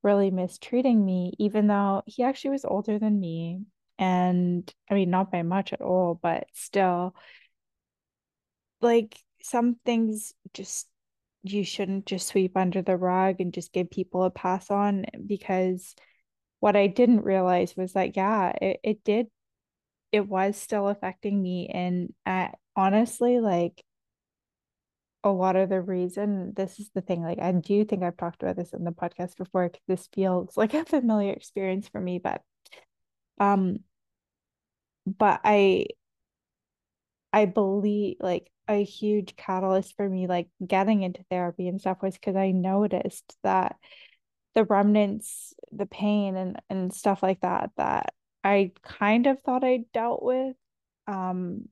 really 0.02 0.30
mistreating 0.32 1.04
me 1.04 1.32
even 1.38 1.68
though 1.68 2.02
he 2.06 2.24
actually 2.24 2.50
was 2.50 2.64
older 2.64 2.98
than 2.98 3.20
me 3.20 3.62
and 4.02 4.74
I 4.90 4.94
mean 4.94 5.10
not 5.10 5.30
by 5.30 5.42
much 5.42 5.72
at 5.72 5.80
all 5.80 6.18
but 6.20 6.46
still 6.54 7.14
like 8.80 9.16
some 9.42 9.76
things 9.84 10.34
just 10.54 10.88
you 11.44 11.64
shouldn't 11.64 12.06
just 12.06 12.28
sweep 12.28 12.56
under 12.56 12.82
the 12.82 12.96
rug 12.96 13.40
and 13.40 13.52
just 13.52 13.72
give 13.72 13.90
people 13.90 14.22
a 14.24 14.30
pass 14.30 14.70
on 14.70 15.04
because 15.26 15.94
what 16.60 16.76
I 16.76 16.86
didn't 16.86 17.22
realize 17.24 17.76
was 17.76 17.94
that 17.94 18.16
yeah 18.16 18.52
it, 18.60 18.80
it 18.82 19.04
did 19.04 19.26
it 20.12 20.28
was 20.28 20.56
still 20.56 20.88
affecting 20.88 21.42
me 21.42 21.68
and 21.72 22.12
at 22.26 22.58
honestly, 22.76 23.40
like 23.40 23.82
a 25.24 25.30
lot 25.30 25.56
of 25.56 25.68
the 25.68 25.80
reason 25.80 26.52
this 26.54 26.78
is 26.80 26.90
the 26.94 27.00
thing, 27.00 27.22
like 27.22 27.38
I 27.38 27.52
do 27.52 27.84
think 27.84 28.02
I've 28.02 28.16
talked 28.16 28.42
about 28.42 28.56
this 28.56 28.72
in 28.72 28.84
the 28.84 28.90
podcast 28.92 29.36
before 29.36 29.70
this 29.88 30.08
feels 30.12 30.56
like 30.56 30.74
a 30.74 30.84
familiar 30.84 31.32
experience 31.32 31.88
for 31.88 32.00
me, 32.00 32.18
but 32.18 32.42
um 33.40 33.78
but 35.06 35.40
I 35.44 35.86
I 37.32 37.46
believe 37.46 38.16
like 38.20 38.50
a 38.68 38.84
huge 38.84 39.36
catalyst 39.36 39.96
for 39.96 40.08
me 40.08 40.26
like 40.26 40.48
getting 40.64 41.02
into 41.02 41.24
therapy 41.30 41.68
and 41.68 41.80
stuff 41.80 42.02
was 42.02 42.14
because 42.14 42.36
I 42.36 42.52
noticed 42.52 43.36
that 43.42 43.76
the 44.54 44.64
remnants, 44.64 45.54
the 45.72 45.86
pain 45.86 46.36
and 46.36 46.60
and 46.68 46.92
stuff 46.92 47.22
like 47.22 47.40
that 47.40 47.70
that 47.76 48.14
I 48.44 48.72
kind 48.82 49.26
of 49.26 49.40
thought 49.40 49.64
I 49.64 49.84
dealt 49.92 50.22
with 50.22 50.56
um 51.06 51.68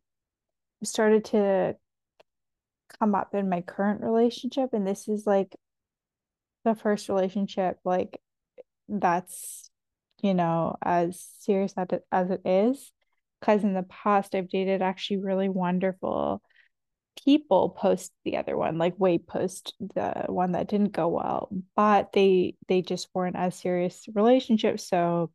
started 0.83 1.27
to 1.27 1.77
come 2.99 3.15
up 3.15 3.35
in 3.35 3.49
my 3.49 3.61
current 3.61 4.03
relationship 4.03 4.71
and 4.73 4.87
this 4.87 5.09
is 5.09 5.27
like 5.27 5.55
the 6.65 6.75
first 6.75 7.09
relationship 7.09 7.79
like 7.85 8.21
that's 8.89 9.71
you 10.23 10.35
know 10.35 10.77
as 10.83 11.27
serious 11.41 11.73
as 11.77 11.87
it, 11.93 12.05
as 12.11 12.31
it 12.31 12.43
is 12.45 12.93
because 13.41 13.65
in 13.65 13.75
the 13.75 13.83
past 13.85 14.35
I've 14.35 14.49
dated 14.49 14.83
actually 14.83 15.19
really 15.19 15.49
wonderful 15.49 16.43
people 17.25 17.71
post 17.71 18.13
the 18.25 18.37
other 18.37 18.57
one 18.57 18.79
like 18.79 18.99
way 18.99 19.19
post 19.19 19.75
the 19.81 20.25
one 20.29 20.53
that 20.53 20.69
didn't 20.69 20.93
go 20.93 21.09
well 21.09 21.51
but 21.75 22.13
they 22.13 22.55
they 22.69 22.83
just 22.83 23.09
weren't 23.13 23.37
as 23.37 23.55
serious 23.55 24.07
relationships 24.15 24.89
so 24.89 25.31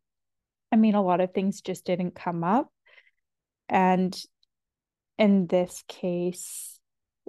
I 0.71 0.77
mean 0.77 0.95
a 0.95 1.03
lot 1.03 1.21
of 1.21 1.33
things 1.33 1.61
just 1.61 1.85
didn't 1.85 2.15
come 2.15 2.43
up 2.43 2.69
and 3.69 4.17
in 5.17 5.47
this 5.47 5.83
case 5.87 6.75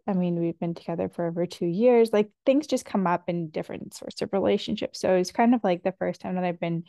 I 0.07 0.13
mean, 0.13 0.39
we've 0.39 0.59
been 0.59 0.75
together 0.75 1.09
for 1.09 1.27
over 1.27 1.47
two 1.47 1.67
years. 1.67 2.13
Like 2.13 2.31
things 2.45 2.67
just 2.67 2.85
come 2.85 3.07
up 3.07 3.25
in 3.29 3.51
different 3.51 3.95
sorts 3.95 4.23
of 4.23 4.33
relationships. 4.33 5.01
So 5.01 5.15
it's 5.15 5.33
kind 5.33 5.55
of 5.55 5.65
like 5.65 5.83
the 5.83 5.95
first 5.99 6.21
time 6.21 6.37
that 6.37 6.45
I've 6.45 6.61
been 6.61 6.85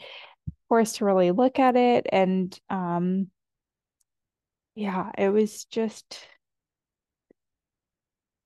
forced 0.69 0.97
to 0.97 1.05
really 1.05 1.31
look 1.31 1.57
at 1.57 1.75
it. 1.75 2.05
And 2.11 2.57
um 2.69 3.29
yeah, 4.77 5.11
it 5.17 5.29
was 5.29 5.65
just 5.65 6.19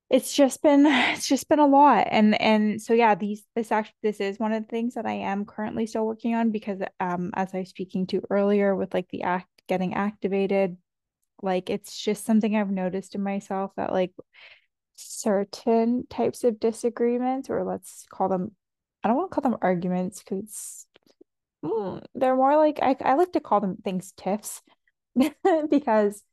it's 0.09 0.33
just 0.33 0.61
been 0.61 0.85
it's 0.87 1.27
just 1.27 1.49
been 1.49 1.59
a 1.59 1.67
lot. 1.67 2.07
And 2.09 2.39
and 2.41 2.81
so 2.81 2.93
yeah, 2.93 3.15
these 3.15 3.43
this 3.55 3.71
actually 3.71 3.95
this 4.01 4.19
is 4.21 4.39
one 4.39 4.53
of 4.53 4.63
the 4.63 4.69
things 4.69 4.93
that 4.93 5.05
I 5.05 5.13
am 5.13 5.45
currently 5.45 5.85
still 5.87 6.05
working 6.05 6.33
on 6.35 6.51
because 6.51 6.79
um 7.01 7.31
as 7.35 7.53
I 7.53 7.59
was 7.59 7.69
speaking 7.69 8.07
to 8.07 8.21
earlier 8.29 8.75
with 8.75 8.93
like 8.93 9.09
the 9.09 9.23
act 9.23 9.47
getting 9.67 9.93
activated, 9.93 10.77
like 11.41 11.69
it's 11.69 11.97
just 12.01 12.25
something 12.25 12.55
I've 12.55 12.71
noticed 12.71 13.15
in 13.15 13.23
myself 13.23 13.71
that 13.75 13.91
like 13.91 14.13
certain 14.95 16.07
types 16.09 16.43
of 16.45 16.59
disagreements, 16.61 17.49
or 17.49 17.63
let's 17.65 18.05
call 18.09 18.29
them, 18.29 18.55
I 19.03 19.09
don't 19.09 19.17
want 19.17 19.31
to 19.31 19.35
call 19.35 19.51
them 19.51 19.59
arguments 19.61 20.19
because 20.23 20.85
mm, 21.65 22.03
they're 22.15 22.35
more 22.35 22.57
like, 22.57 22.79
I, 22.81 22.95
I 23.01 23.15
like 23.15 23.33
to 23.33 23.39
call 23.41 23.61
them 23.61 23.77
things 23.83 24.13
tiffs 24.17 24.61
because 25.69 26.23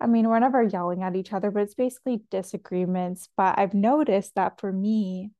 I 0.00 0.06
mean, 0.06 0.28
we're 0.28 0.38
never 0.40 0.62
yelling 0.62 1.02
at 1.02 1.16
each 1.16 1.32
other, 1.32 1.50
but 1.50 1.62
it's 1.62 1.74
basically 1.74 2.22
disagreements. 2.30 3.28
But 3.36 3.58
I've 3.58 3.74
noticed 3.74 4.34
that 4.34 4.60
for 4.60 4.70
me, 4.70 5.30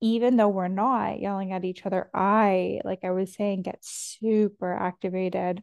even 0.00 0.36
though 0.36 0.48
we're 0.48 0.68
not 0.68 1.20
yelling 1.20 1.52
at 1.52 1.64
each 1.64 1.84
other, 1.86 2.10
I, 2.14 2.80
like 2.84 3.04
I 3.04 3.10
was 3.10 3.34
saying, 3.34 3.62
get 3.62 3.78
super 3.84 4.72
activated. 4.72 5.62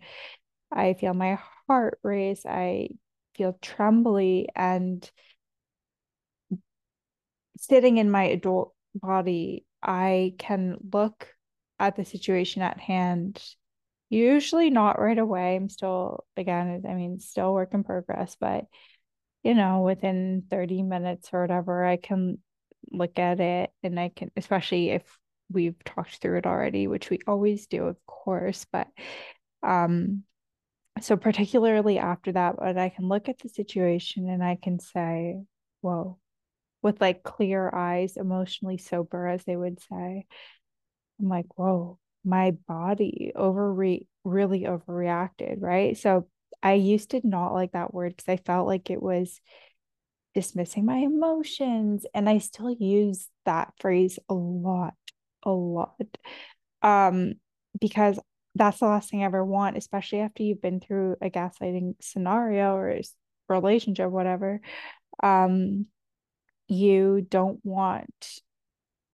I 0.71 0.93
feel 0.93 1.13
my 1.13 1.39
heart 1.67 1.99
race. 2.03 2.45
I 2.45 2.89
feel 3.35 3.57
trembly. 3.61 4.47
And 4.55 5.09
sitting 7.57 7.97
in 7.97 8.11
my 8.11 8.23
adult 8.25 8.73
body, 8.95 9.65
I 9.81 10.35
can 10.37 10.77
look 10.93 11.27
at 11.79 11.95
the 11.95 12.05
situation 12.05 12.61
at 12.61 12.79
hand. 12.79 13.41
Usually 14.09 14.69
not 14.69 14.99
right 14.99 15.17
away. 15.17 15.55
I'm 15.55 15.69
still, 15.69 16.25
again, 16.35 16.83
I 16.87 16.93
mean, 16.95 17.19
still 17.19 17.53
work 17.53 17.73
in 17.73 17.83
progress, 17.83 18.35
but 18.39 18.65
you 19.43 19.53
know, 19.53 19.81
within 19.81 20.43
30 20.49 20.83
minutes 20.83 21.29
or 21.33 21.41
whatever, 21.41 21.85
I 21.85 21.97
can 21.97 22.39
look 22.91 23.19
at 23.19 23.39
it 23.39 23.71
and 23.83 23.99
I 23.99 24.09
can, 24.09 24.31
especially 24.35 24.89
if 24.91 25.03
we've 25.51 25.81
talked 25.83 26.17
through 26.17 26.39
it 26.39 26.45
already, 26.47 26.87
which 26.87 27.09
we 27.09 27.19
always 27.27 27.67
do, 27.67 27.85
of 27.85 27.97
course, 28.05 28.65
but 28.71 28.87
um 29.63 30.23
so 31.01 31.17
particularly 31.17 31.97
after 31.99 32.31
that, 32.33 32.57
but 32.57 32.77
I 32.77 32.89
can 32.89 33.07
look 33.07 33.29
at 33.29 33.39
the 33.39 33.49
situation 33.49 34.29
and 34.29 34.43
I 34.43 34.57
can 34.61 34.79
say, 34.79 35.41
whoa, 35.81 36.19
with 36.81 37.01
like 37.01 37.23
clear 37.23 37.69
eyes, 37.73 38.17
emotionally 38.17 38.77
sober, 38.77 39.27
as 39.27 39.43
they 39.45 39.55
would 39.57 39.79
say. 39.81 40.25
I'm 41.19 41.29
like, 41.29 41.57
whoa, 41.57 41.99
my 42.23 42.51
body 42.67 43.31
overre 43.35 44.05
really 44.23 44.61
overreacted, 44.61 45.57
right? 45.59 45.97
So 45.97 46.27
I 46.61 46.73
used 46.73 47.11
to 47.11 47.21
not 47.23 47.53
like 47.53 47.71
that 47.71 47.93
word 47.93 48.15
because 48.15 48.31
I 48.31 48.37
felt 48.37 48.67
like 48.67 48.89
it 48.89 49.01
was 49.01 49.39
dismissing 50.33 50.85
my 50.85 50.97
emotions. 50.97 52.05
And 52.13 52.29
I 52.29 52.39
still 52.39 52.71
use 52.71 53.27
that 53.45 53.73
phrase 53.79 54.19
a 54.27 54.33
lot, 54.33 54.95
a 55.43 55.51
lot. 55.51 55.95
Um, 56.81 57.33
because 57.79 58.19
that's 58.55 58.79
the 58.79 58.85
last 58.85 59.09
thing 59.09 59.21
I 59.21 59.25
ever 59.25 59.43
want, 59.45 59.77
especially 59.77 60.19
after 60.19 60.43
you've 60.43 60.61
been 60.61 60.79
through 60.79 61.15
a 61.21 61.29
gaslighting 61.29 61.95
scenario 62.01 62.75
or 62.75 62.89
a 62.89 63.03
relationship, 63.47 64.09
whatever. 64.09 64.61
Um, 65.21 65.85
you 66.67 67.25
don't 67.27 67.59
want 67.63 68.41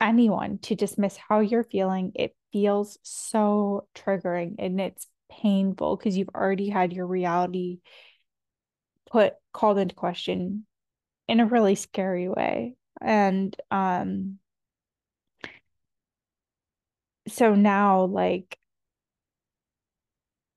anyone 0.02 0.60
to 0.60 0.76
dismiss 0.76 1.18
how 1.18 1.40
you're 1.40 1.64
feeling. 1.64 2.12
It 2.16 2.36
feels 2.52 2.98
so 3.04 3.88
triggering 3.96 4.56
and 4.60 4.80
it's 4.80 5.08
painful 5.30 5.98
because 5.98 6.18
you've 6.18 6.30
already 6.36 6.70
had 6.70 6.94
your 6.94 7.08
reality 7.08 7.80
put 9.10 9.34
called 9.54 9.78
into 9.78 9.96
question 9.96 10.66
in 11.28 11.40
a 11.40 11.46
really 11.46 11.76
scary 11.76 12.30
way. 12.30 12.76
And 13.02 13.56
um 13.72 14.40
so 17.28 17.56
now 17.56 18.06
like 18.06 18.58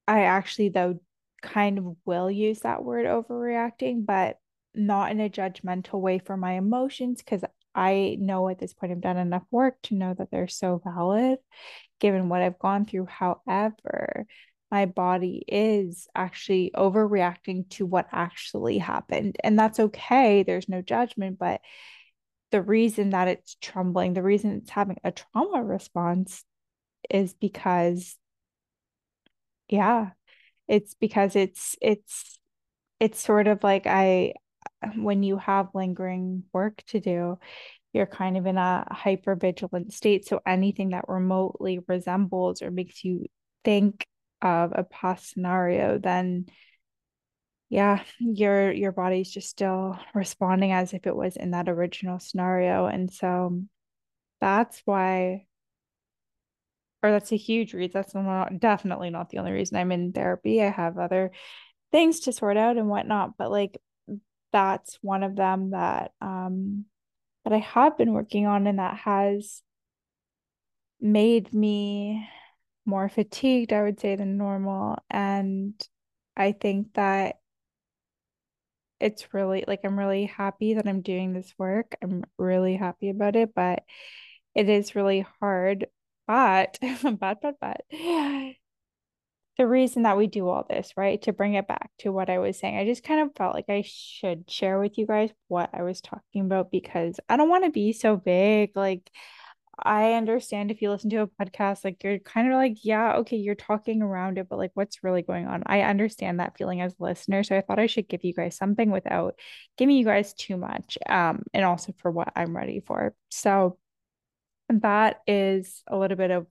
I 0.07 0.22
actually 0.24 0.70
though 0.70 0.98
kind 1.42 1.79
of 1.79 1.96
will 2.05 2.31
use 2.31 2.61
that 2.61 2.83
word 2.85 3.07
overreacting, 3.07 4.05
but 4.07 4.38
not 4.74 5.11
in 5.11 5.20
a 5.20 5.29
judgmental 5.29 6.01
way 6.01 6.18
for 6.18 6.37
my 6.37 6.53
emotions 6.53 7.22
because 7.22 7.44
I 7.79 8.17
know 8.19 8.49
at 8.49 8.59
this 8.59 8.75
point 8.75 8.91
I've 8.91 9.01
done 9.01 9.17
enough 9.19 9.45
work 9.53 9.81
to 9.85 9.95
know 9.95 10.12
that 10.12 10.31
they're 10.33 10.49
so 10.49 10.81
valid 10.83 11.38
given 12.01 12.29
what 12.29 12.43
I've 12.43 12.59
gone 12.59 12.87
through. 12.87 13.07
However, 13.07 14.27
my 14.71 14.87
body 14.87 15.45
is 15.47 16.09
actually 16.14 16.73
overreacting 16.75 17.71
to 17.71 17.87
what 17.87 18.09
actually 18.11 18.79
happened. 18.79 19.37
And 19.45 19.57
that's 19.57 19.79
okay. 19.79 20.43
There's 20.43 20.69
no 20.69 20.83
judgment. 20.83 21.38
But 21.38 21.61
the 22.51 22.62
reason 22.62 23.11
that 23.11 23.29
it's 23.29 23.57
trembling, 23.61 24.14
the 24.14 24.23
reason 24.23 24.57
it's 24.57 24.71
having 24.71 24.99
a 25.05 25.12
trauma 25.12 25.62
response 25.62 26.45
is 27.09 27.33
because, 27.33 28.17
yeah, 29.69 30.11
it's 30.67 30.95
because 30.95 31.37
it's, 31.37 31.77
it's, 31.81 32.41
it's 32.99 33.21
sort 33.21 33.47
of 33.47 33.62
like 33.62 33.87
I 33.87 34.35
when 34.97 35.23
you 35.23 35.38
have 35.38 35.75
lingering 35.75 36.45
work 36.53 36.83
to 36.88 37.01
do, 37.01 37.38
you're 37.93 38.07
kind 38.07 38.37
of 38.37 38.47
in 38.47 38.59
a 38.59 38.87
hyper 38.91 39.35
vigilant 39.35 39.93
state. 39.93 40.27
So 40.27 40.41
anything 40.47 40.91
that 40.91 41.09
remotely 41.09 41.81
resembles 41.87 42.62
or 42.62 42.71
makes 42.71 43.05
you 43.05 43.27
think 43.64 44.07
of 44.43 44.73
a 44.75 44.85
past 44.85 45.31
scenario, 45.31 45.99
then 45.99 46.47
yeah, 47.71 48.03
your 48.19 48.73
your 48.73 48.93
body's 48.93 49.31
just 49.31 49.51
still 49.51 49.99
responding 50.14 50.73
as 50.73 50.95
if 50.95 51.07
it 51.07 51.14
was 51.14 51.37
in 51.37 51.51
that 51.51 51.69
original 51.69 52.19
scenario. 52.19 52.87
And 52.87 53.12
so 53.12 53.62
that's 54.41 54.81
why 54.85 55.47
or 57.03 57.11
that's 57.12 57.33
a 57.33 57.37
huge 57.37 57.75
reason. 57.75 57.93
That's 57.95 58.14
not 58.14 58.59
definitely 58.59 59.11
not 59.11 59.31
the 59.31 59.38
only 59.38 59.53
reason 59.53 59.77
I'm 59.77 59.93
in 59.93 60.12
therapy. 60.12 60.62
I 60.62 60.71
have 60.71 60.99
other 60.99 61.31
things 61.93 62.21
to 62.21 62.33
sort 62.33 62.57
out 62.57 62.77
and 62.77 62.88
whatnot, 62.88 63.37
but 63.38 63.51
like 63.51 63.79
that's 64.53 64.99
one 65.03 65.23
of 65.23 65.37
them 65.37 65.71
that 65.71 66.13
um 66.21 66.85
that 67.45 67.53
I 67.53 67.59
have 67.59 67.97
been 67.97 68.13
working 68.13 68.47
on 68.47 68.67
and 68.67 68.79
that 68.79 68.97
has 68.99 69.63
made 71.01 71.53
me 71.55 72.29
more 72.85 73.09
fatigued, 73.09 73.73
I 73.73 73.83
would 73.83 74.01
say, 74.01 74.17
than 74.17 74.37
normal. 74.37 74.99
And 75.11 75.75
I 76.37 76.53
think 76.53 76.95
that 76.95 77.37
it's 79.01 79.33
really 79.33 79.65
like 79.67 79.81
I'm 79.85 79.99
really 79.99 80.27
happy 80.27 80.75
that 80.75 80.89
I'm 80.89 81.03
doing 81.03 81.33
this 81.33 81.55
work. 81.57 81.97
I'm 82.03 82.25
really 82.37 82.77
happy 82.77 83.11
about 83.11 83.37
it, 83.37 83.55
but 83.55 83.85
it 84.55 84.69
is 84.69 84.97
really 84.97 85.25
hard. 85.41 85.87
But, 86.27 86.79
but, 87.03 87.41
but, 87.41 87.55
but, 87.61 87.81
the 89.59 89.66
reason 89.66 90.05
that 90.05 90.16
we 90.16 90.29
do 90.29 90.49
all 90.49 90.64
this, 90.68 90.92
right? 90.97 91.21
To 91.23 91.33
bring 91.33 91.55
it 91.55 91.66
back 91.66 91.90
to 91.99 92.12
what 92.12 92.31
I 92.31 92.38
was 92.38 92.59
saying, 92.59 92.79
I 92.79 92.85
just 92.85 93.03
kind 93.03 93.21
of 93.21 93.35
felt 93.37 93.55
like 93.55 93.68
I 93.68 93.83
should 93.85 94.49
share 94.49 94.79
with 94.79 94.97
you 94.97 95.07
guys 95.07 95.31
what 95.49 95.71
I 95.75 95.83
was 95.83 96.01
talking 96.01 96.42
about 96.42 96.71
because 96.71 97.18
I 97.29 97.37
don't 97.37 97.49
want 97.49 97.64
to 97.64 97.71
be 97.71 97.92
so 97.92 98.16
big. 98.16 98.71
Like, 98.77 99.11
I 99.81 100.14
understand 100.14 100.71
if 100.71 100.81
you 100.81 100.90
listen 100.90 101.11
to 101.11 101.23
a 101.23 101.27
podcast, 101.27 101.85
like 101.85 102.03
you're 102.03 102.18
kind 102.21 102.49
of 102.49 102.55
like, 102.55 102.79
yeah, 102.83 103.16
okay, 103.18 103.37
you're 103.37 103.55
talking 103.55 104.03
around 104.03 104.38
it, 104.38 104.49
but 104.49 104.59
like, 104.59 104.73
what's 104.75 105.05
really 105.05 105.23
going 105.23 105.47
on? 105.47 105.62
I 105.66 105.83
understand 105.83 106.40
that 106.40 106.57
feeling 106.57 106.81
as 106.81 106.94
a 106.99 107.03
listener. 107.03 107.42
So 107.42 107.57
I 107.57 107.61
thought 107.61 107.79
I 107.79 107.87
should 107.87 108.09
give 108.09 108.25
you 108.25 108.35
guys 108.35 108.57
something 108.57 108.90
without 108.90 109.38
giving 109.77 109.97
you 109.97 110.05
guys 110.05 110.35
too 110.35 110.57
much. 110.57 110.99
Um, 111.09 111.42
and 111.53 111.64
also 111.64 111.92
for 111.99 112.11
what 112.11 112.33
I'm 112.35 112.57
ready 112.57 112.81
for. 112.81 113.14
So 113.31 113.79
that 114.68 115.21
is 115.27 115.83
a 115.87 115.97
little 115.97 116.16
bit 116.16 116.31
of 116.31 116.47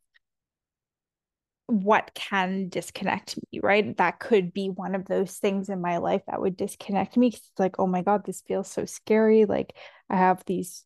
what 1.67 2.11
can 2.13 2.69
disconnect 2.69 3.37
me, 3.37 3.59
right? 3.61 3.95
That 3.97 4.19
could 4.19 4.53
be 4.53 4.69
one 4.69 4.95
of 4.95 5.05
those 5.05 5.37
things 5.37 5.69
in 5.69 5.81
my 5.81 5.97
life 5.97 6.21
that 6.27 6.41
would 6.41 6.55
disconnect 6.57 7.17
me. 7.17 7.27
It's 7.27 7.51
like, 7.59 7.75
oh 7.77 7.87
my 7.87 8.01
God, 8.01 8.25
this 8.25 8.41
feels 8.41 8.69
so 8.69 8.85
scary. 8.85 9.45
Like 9.45 9.75
I 10.09 10.15
have 10.17 10.43
these 10.45 10.85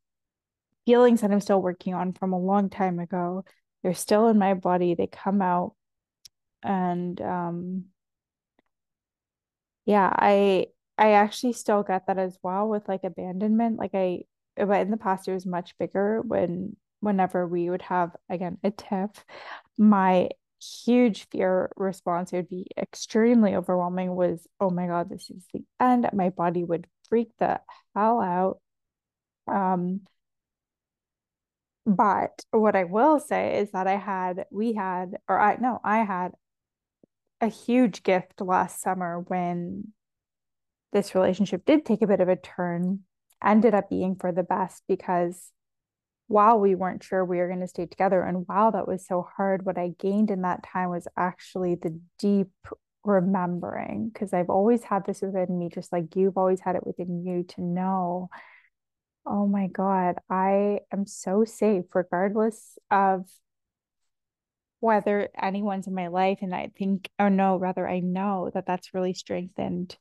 feelings 0.86 1.22
that 1.22 1.32
I'm 1.32 1.40
still 1.40 1.62
working 1.62 1.94
on 1.94 2.14
from 2.14 2.34
a 2.34 2.40
long 2.40 2.70
time 2.70 3.00
ago. 3.00 3.46
They're 3.84 3.94
still 3.94 4.28
in 4.28 4.40
my 4.40 4.56
body. 4.56 4.96
They 4.96 5.08
come 5.08 5.42
out. 5.42 5.76
And 6.64 7.20
um 7.22 7.86
yeah, 9.86 10.12
I 10.14 10.68
I 10.98 11.12
actually 11.14 11.54
still 11.54 11.84
get 11.84 12.08
that 12.08 12.18
as 12.18 12.38
well 12.44 12.68
with 12.68 12.88
like 12.88 13.04
abandonment. 13.04 13.78
Like 13.80 13.92
I 13.94 14.24
but 14.58 14.82
in 14.82 14.92
the 14.92 14.98
past 14.98 15.28
it 15.28 15.34
was 15.34 15.46
much 15.46 15.78
bigger 15.78 16.22
when 16.22 16.76
whenever 17.00 17.48
we 17.48 17.70
would 17.70 17.82
have 17.84 18.16
again 18.30 18.58
a 18.64 18.72
tiff, 18.72 19.10
my 19.78 20.30
huge 20.62 21.28
fear 21.30 21.72
response 21.76 22.32
it 22.32 22.38
would 22.38 22.50
be 22.50 22.68
extremely 22.78 23.56
overwhelming 23.56 24.16
was 24.16 24.48
oh 24.60 24.70
my 24.70 24.88
god 24.88 25.10
this 25.10 25.30
is 25.30 25.46
the 25.54 25.64
end. 25.80 26.08
My 26.14 26.30
body 26.30 26.64
would 26.64 26.88
freak 27.10 27.32
the 27.40 27.60
hell 27.96 28.22
out. 28.22 28.60
Um 29.48 30.02
but 31.86 32.44
what 32.52 32.76
i 32.76 32.84
will 32.84 33.20
say 33.20 33.60
is 33.60 33.72
that 33.72 33.88
i 33.88 33.96
had 33.96 34.46
we 34.52 34.74
had 34.74 35.18
or 35.28 35.40
i 35.40 35.56
no 35.56 35.80
i 35.84 36.04
had 36.04 36.32
a 37.42 37.48
huge 37.48 38.04
gift 38.04 38.40
last 38.40 38.82
summer 38.82 39.20
when 39.28 39.92
this 40.94 41.16
relationship 41.16 41.66
did 41.66 41.84
take 41.84 42.04
a 42.04 42.08
bit 42.08 42.22
of 42.22 42.30
a 42.30 42.36
turn 42.36 43.00
ended 43.44 43.74
up 43.74 43.90
being 43.90 44.16
for 44.16 44.32
the 44.32 44.44
best 44.44 44.84
because 44.88 45.52
while 46.32 46.60
we 46.60 46.76
weren't 46.76 47.04
sure 47.04 47.26
we 47.26 47.38
were 47.38 47.48
going 47.48 47.60
to 47.60 47.68
stay 47.68 47.86
together 47.86 48.22
and 48.24 48.48
wow 48.48 48.72
that 48.72 48.88
was 48.88 49.06
so 49.06 49.28
hard 49.36 49.66
what 49.66 49.78
i 49.78 49.90
gained 50.00 50.32
in 50.32 50.44
that 50.44 50.64
time 50.64 50.90
was 50.90 51.08
actually 51.18 51.76
the 51.76 52.00
deep 52.18 52.50
remembering 53.04 54.10
because 54.10 54.34
i've 54.34 54.50
always 54.50 54.84
had 54.84 55.06
this 55.06 55.22
within 55.22 55.60
me 55.60 55.70
just 55.70 55.92
like 55.92 56.16
you've 56.16 56.38
always 56.38 56.62
had 56.62 56.76
it 56.76 56.86
within 56.86 57.26
you 57.26 57.44
to 57.44 57.62
know 57.62 58.30
oh 59.26 59.46
my 59.46 59.68
god 59.68 60.16
i 60.30 60.80
am 60.92 61.06
so 61.06 61.44
safe 61.44 61.86
regardless 61.94 62.78
of 62.90 63.28
whether 64.80 65.30
anyone's 65.40 65.88
in 65.88 65.94
my 65.94 66.08
life 66.08 66.40
and 66.42 66.56
i 66.56 66.72
think 66.78 67.10
or 67.20 67.30
no 67.30 67.58
rather 67.58 67.88
i 67.88 68.00
know 68.00 68.50
that 68.54 68.66
that's 68.66 68.94
really 68.94 69.14
strengthened 69.14 69.98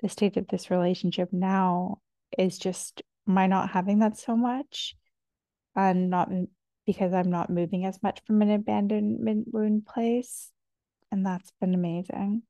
the 0.00 0.08
state 0.08 0.36
of 0.36 0.48
this 0.48 0.70
relationship 0.70 1.28
now 1.32 1.98
is 2.38 2.58
just 2.58 3.02
my 3.26 3.46
not 3.46 3.70
having 3.70 3.98
that 3.98 4.16
so 4.16 4.36
much 4.36 4.94
and 5.76 6.10
not 6.10 6.30
because 6.86 7.12
I'm 7.12 7.30
not 7.30 7.50
moving 7.50 7.84
as 7.84 8.02
much 8.02 8.20
from 8.26 8.42
an 8.42 8.50
abandonment 8.50 9.48
wound 9.52 9.86
place. 9.86 10.50
And 11.12 11.26
that's 11.26 11.52
been 11.60 11.74
amazing. 11.74 12.42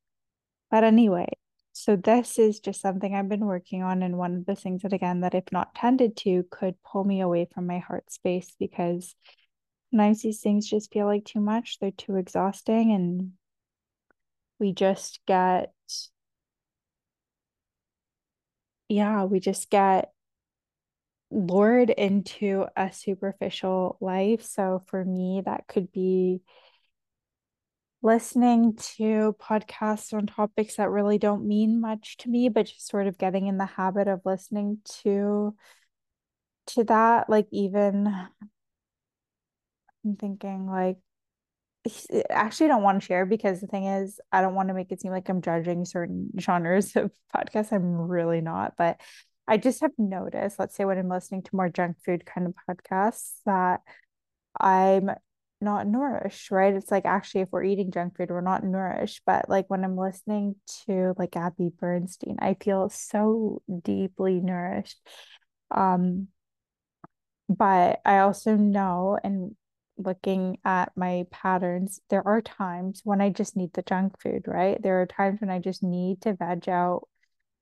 But 0.70 0.84
anyway, 0.84 1.26
so 1.72 1.96
this 1.96 2.38
is 2.38 2.60
just 2.60 2.80
something 2.80 3.14
I've 3.14 3.28
been 3.28 3.46
working 3.46 3.82
on. 3.82 4.02
And 4.02 4.18
one 4.18 4.36
of 4.36 4.46
the 4.46 4.54
things 4.54 4.82
that, 4.82 4.92
again, 4.92 5.20
that 5.20 5.34
if 5.34 5.44
not 5.52 5.74
tended 5.74 6.16
to, 6.18 6.44
could 6.50 6.74
pull 6.82 7.04
me 7.04 7.20
away 7.20 7.48
from 7.52 7.66
my 7.66 7.78
heart 7.78 8.10
space 8.10 8.54
because 8.58 9.14
sometimes 9.90 10.22
these 10.22 10.40
things 10.40 10.68
just 10.68 10.92
feel 10.92 11.06
like 11.06 11.24
too 11.24 11.40
much. 11.40 11.78
They're 11.78 11.90
too 11.90 12.16
exhausting. 12.16 12.92
And 12.92 13.32
we 14.58 14.72
just 14.72 15.20
get, 15.26 15.72
yeah, 18.88 19.24
we 19.24 19.40
just 19.40 19.70
get 19.70 20.12
lured 21.30 21.90
into 21.90 22.66
a 22.76 22.92
superficial 22.92 23.96
life. 24.00 24.42
So 24.42 24.82
for 24.86 25.04
me, 25.04 25.42
that 25.44 25.66
could 25.68 25.92
be 25.92 26.42
listening 28.02 28.74
to 28.76 29.36
podcasts 29.40 30.12
on 30.14 30.26
topics 30.26 30.76
that 30.76 30.90
really 30.90 31.18
don't 31.18 31.46
mean 31.46 31.80
much 31.80 32.16
to 32.18 32.30
me, 32.30 32.48
but 32.48 32.66
just 32.66 32.88
sort 32.88 33.06
of 33.06 33.18
getting 33.18 33.46
in 33.46 33.58
the 33.58 33.66
habit 33.66 34.08
of 34.08 34.22
listening 34.24 34.78
to 35.02 35.54
to 36.66 36.84
that. 36.84 37.28
Like 37.28 37.46
even 37.50 38.06
I'm 40.04 40.16
thinking 40.16 40.66
like 40.66 40.98
eh, 42.10 42.22
actually 42.30 42.66
I 42.66 42.68
don't 42.70 42.82
want 42.82 43.00
to 43.00 43.06
share 43.06 43.26
because 43.26 43.60
the 43.60 43.66
thing 43.66 43.84
is 43.84 44.20
I 44.32 44.40
don't 44.40 44.54
want 44.54 44.68
to 44.68 44.74
make 44.74 44.92
it 44.92 45.00
seem 45.00 45.12
like 45.12 45.28
I'm 45.28 45.42
judging 45.42 45.84
certain 45.84 46.30
genres 46.38 46.96
of 46.96 47.10
podcasts. 47.36 47.72
I'm 47.72 47.96
really 47.96 48.40
not, 48.40 48.74
but 48.78 49.00
I 49.50 49.56
just 49.56 49.80
have 49.80 49.90
noticed, 49.98 50.60
let's 50.60 50.76
say 50.76 50.84
when 50.84 50.96
I'm 50.96 51.08
listening 51.08 51.42
to 51.42 51.56
more 51.56 51.68
junk 51.68 51.96
food 52.04 52.24
kind 52.24 52.46
of 52.46 52.54
podcasts, 52.68 53.32
that 53.46 53.80
I'm 54.58 55.10
not 55.60 55.88
nourished, 55.88 56.52
right? 56.52 56.72
It's 56.72 56.92
like 56.92 57.04
actually, 57.04 57.40
if 57.40 57.48
we're 57.50 57.64
eating 57.64 57.90
junk 57.90 58.16
food, 58.16 58.30
we're 58.30 58.42
not 58.42 58.62
nourished. 58.62 59.22
But 59.26 59.48
like 59.48 59.68
when 59.68 59.82
I'm 59.82 59.96
listening 59.96 60.54
to 60.86 61.14
like 61.18 61.32
Gabby 61.32 61.70
Bernstein, 61.76 62.36
I 62.40 62.54
feel 62.62 62.88
so 62.90 63.60
deeply 63.82 64.38
nourished. 64.38 64.98
Um, 65.72 66.28
but 67.48 68.00
I 68.04 68.18
also 68.18 68.54
know 68.54 69.18
and 69.24 69.56
looking 69.98 70.58
at 70.64 70.92
my 70.94 71.26
patterns, 71.32 72.00
there 72.08 72.26
are 72.26 72.40
times 72.40 73.00
when 73.02 73.20
I 73.20 73.30
just 73.30 73.56
need 73.56 73.72
the 73.72 73.82
junk 73.82 74.20
food, 74.22 74.44
right? 74.46 74.80
There 74.80 75.02
are 75.02 75.06
times 75.06 75.40
when 75.40 75.50
I 75.50 75.58
just 75.58 75.82
need 75.82 76.22
to 76.22 76.34
veg 76.34 76.68
out 76.68 77.08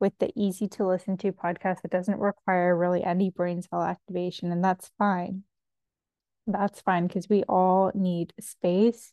with 0.00 0.12
the 0.18 0.30
easy 0.36 0.68
to 0.68 0.86
listen 0.86 1.16
to 1.18 1.32
podcast 1.32 1.82
that 1.82 1.90
doesn't 1.90 2.20
require 2.20 2.76
really 2.76 3.02
any 3.02 3.30
brain 3.30 3.62
cell 3.62 3.82
activation. 3.82 4.52
And 4.52 4.62
that's 4.62 4.90
fine. 4.98 5.42
That's 6.46 6.80
fine 6.80 7.06
because 7.06 7.28
we 7.28 7.42
all 7.44 7.92
need 7.94 8.32
space 8.40 9.12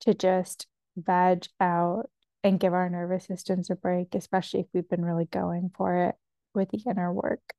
to 0.00 0.14
just 0.14 0.66
veg 0.96 1.46
out 1.60 2.10
and 2.42 2.60
give 2.60 2.72
our 2.72 2.88
nervous 2.88 3.26
systems 3.26 3.70
a 3.70 3.76
break, 3.76 4.14
especially 4.14 4.60
if 4.60 4.66
we've 4.72 4.88
been 4.88 5.04
really 5.04 5.26
going 5.26 5.70
for 5.76 6.08
it 6.08 6.14
with 6.54 6.70
the 6.70 6.82
inner 6.88 7.12
work. 7.12 7.54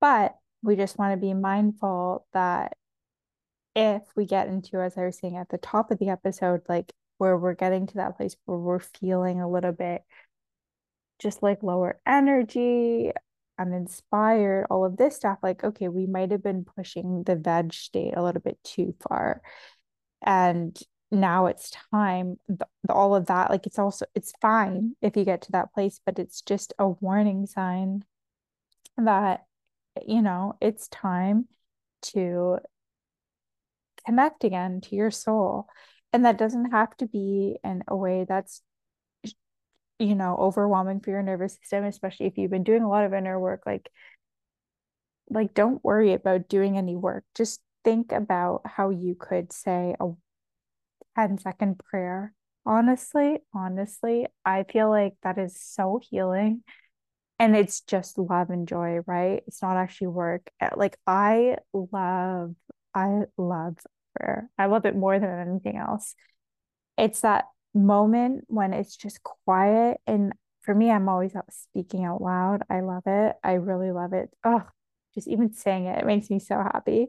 But 0.00 0.36
we 0.62 0.76
just 0.76 0.98
want 0.98 1.12
to 1.12 1.26
be 1.26 1.34
mindful 1.34 2.26
that 2.32 2.76
if 3.74 4.02
we 4.14 4.26
get 4.26 4.48
into, 4.48 4.80
as 4.80 4.96
I 4.96 5.04
was 5.04 5.18
saying 5.18 5.36
at 5.36 5.48
the 5.48 5.58
top 5.58 5.90
of 5.90 5.98
the 5.98 6.08
episode, 6.08 6.62
like 6.68 6.92
where 7.18 7.36
we're 7.36 7.54
getting 7.54 7.86
to 7.86 7.94
that 7.94 8.16
place 8.16 8.36
where 8.44 8.58
we're 8.58 8.78
feeling 8.78 9.40
a 9.40 9.50
little 9.50 9.72
bit 9.72 10.02
just 11.18 11.42
like 11.42 11.62
lower 11.62 12.00
energy, 12.06 13.10
uninspired, 13.58 14.66
all 14.70 14.84
of 14.84 14.96
this 14.96 15.16
stuff, 15.16 15.38
like, 15.42 15.64
okay, 15.64 15.88
we 15.88 16.06
might 16.06 16.30
have 16.30 16.42
been 16.42 16.64
pushing 16.64 17.22
the 17.24 17.36
veg 17.36 17.72
state 17.72 18.14
a 18.16 18.22
little 18.22 18.42
bit 18.42 18.58
too 18.62 18.94
far. 19.08 19.40
And 20.22 20.76
now 21.10 21.46
it's 21.46 21.70
time, 21.90 22.38
the, 22.48 22.66
the, 22.84 22.92
all 22.92 23.14
of 23.14 23.26
that, 23.26 23.50
like, 23.50 23.66
it's 23.66 23.78
also, 23.78 24.06
it's 24.14 24.32
fine 24.40 24.96
if 25.00 25.16
you 25.16 25.24
get 25.24 25.42
to 25.42 25.52
that 25.52 25.72
place, 25.72 26.00
but 26.04 26.18
it's 26.18 26.42
just 26.42 26.74
a 26.78 26.88
warning 26.88 27.46
sign 27.46 28.04
that, 28.98 29.44
you 30.06 30.20
know, 30.22 30.56
it's 30.60 30.88
time 30.88 31.46
to 32.02 32.58
connect 34.04 34.44
again 34.44 34.80
to 34.82 34.96
your 34.96 35.10
soul. 35.10 35.66
And 36.12 36.24
that 36.24 36.38
doesn't 36.38 36.72
have 36.72 36.96
to 36.98 37.06
be 37.06 37.58
in 37.64 37.82
a 37.88 37.96
way 37.96 38.24
that's 38.28 38.62
you 39.98 40.14
know 40.14 40.36
overwhelming 40.36 41.00
for 41.00 41.10
your 41.10 41.22
nervous 41.22 41.54
system 41.54 41.84
especially 41.84 42.26
if 42.26 42.36
you've 42.36 42.50
been 42.50 42.64
doing 42.64 42.82
a 42.82 42.88
lot 42.88 43.04
of 43.04 43.14
inner 43.14 43.38
work 43.40 43.62
like 43.66 43.90
like 45.30 45.54
don't 45.54 45.82
worry 45.84 46.12
about 46.12 46.48
doing 46.48 46.76
any 46.76 46.96
work. 46.96 47.24
Just 47.34 47.60
think 47.84 48.12
about 48.12 48.62
how 48.64 48.90
you 48.90 49.14
could 49.14 49.52
say 49.52 49.94
a 50.00 50.10
10 51.16 51.38
second 51.38 51.78
prayer. 51.78 52.32
Honestly 52.64 53.38
honestly 53.54 54.26
i 54.44 54.64
feel 54.64 54.90
like 54.90 55.14
that 55.22 55.38
is 55.38 55.56
so 55.60 56.00
healing 56.02 56.64
and 57.38 57.54
it's 57.56 57.80
just 57.82 58.18
love 58.18 58.50
and 58.50 58.66
joy 58.66 59.00
right? 59.06 59.42
It's 59.46 59.62
not 59.62 59.76
actually 59.76 60.08
work. 60.08 60.50
Eh, 60.60 60.70
like 60.76 60.98
i 61.06 61.58
love 61.72 62.54
i 62.94 63.22
love 63.36 63.78
prayer. 64.16 64.50
I 64.58 64.66
love 64.66 64.86
it 64.86 64.96
more 64.96 65.18
than 65.18 65.30
anything 65.48 65.76
else. 65.76 66.14
It's 66.98 67.20
that 67.20 67.46
moment 67.76 68.44
when 68.48 68.72
it's 68.72 68.96
just 68.96 69.22
quiet 69.22 69.98
and 70.06 70.32
for 70.62 70.74
me 70.74 70.90
i'm 70.90 71.08
always 71.08 71.34
out 71.36 71.52
speaking 71.52 72.04
out 72.04 72.20
loud. 72.20 72.62
I 72.70 72.80
love 72.80 73.04
it. 73.06 73.36
I 73.44 73.54
really 73.54 73.92
love 73.92 74.12
it. 74.12 74.30
Oh 74.44 74.62
just 75.14 75.28
even 75.28 75.52
saying 75.52 75.86
it 75.86 75.98
it 75.98 76.06
makes 76.06 76.30
me 76.30 76.38
so 76.38 76.56
happy. 76.56 77.08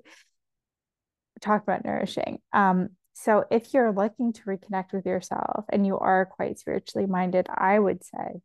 Talk 1.41 1.63
about 1.63 1.85
nourishing. 1.85 2.39
Um 2.53 2.89
so 3.13 3.45
if 3.49 3.73
you're 3.73 3.91
looking 3.91 4.31
to 4.33 4.41
reconnect 4.43 4.93
with 4.93 5.05
yourself 5.05 5.65
and 5.69 5.87
you 5.87 5.97
are 5.97 6.27
quite 6.27 6.59
spiritually 6.59 7.07
minded 7.07 7.47
i 7.49 7.79
would 7.79 8.03
say 8.03 8.41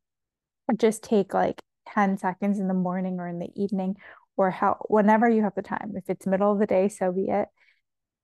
just 0.79 1.03
take 1.03 1.35
like 1.35 1.61
10 1.89 2.19
seconds 2.19 2.59
in 2.59 2.69
the 2.69 2.75
morning 2.75 3.19
or 3.19 3.29
in 3.29 3.39
the 3.39 3.51
evening 3.55 3.97
or 4.37 4.51
how 4.51 4.79
whenever 4.89 5.29
you 5.29 5.43
have 5.43 5.55
the 5.55 5.63
time. 5.63 5.93
If 5.95 6.05
it's 6.09 6.27
middle 6.27 6.53
of 6.53 6.59
the 6.59 6.67
day 6.67 6.89
so 6.89 7.13
be 7.13 7.29
it. 7.29 7.49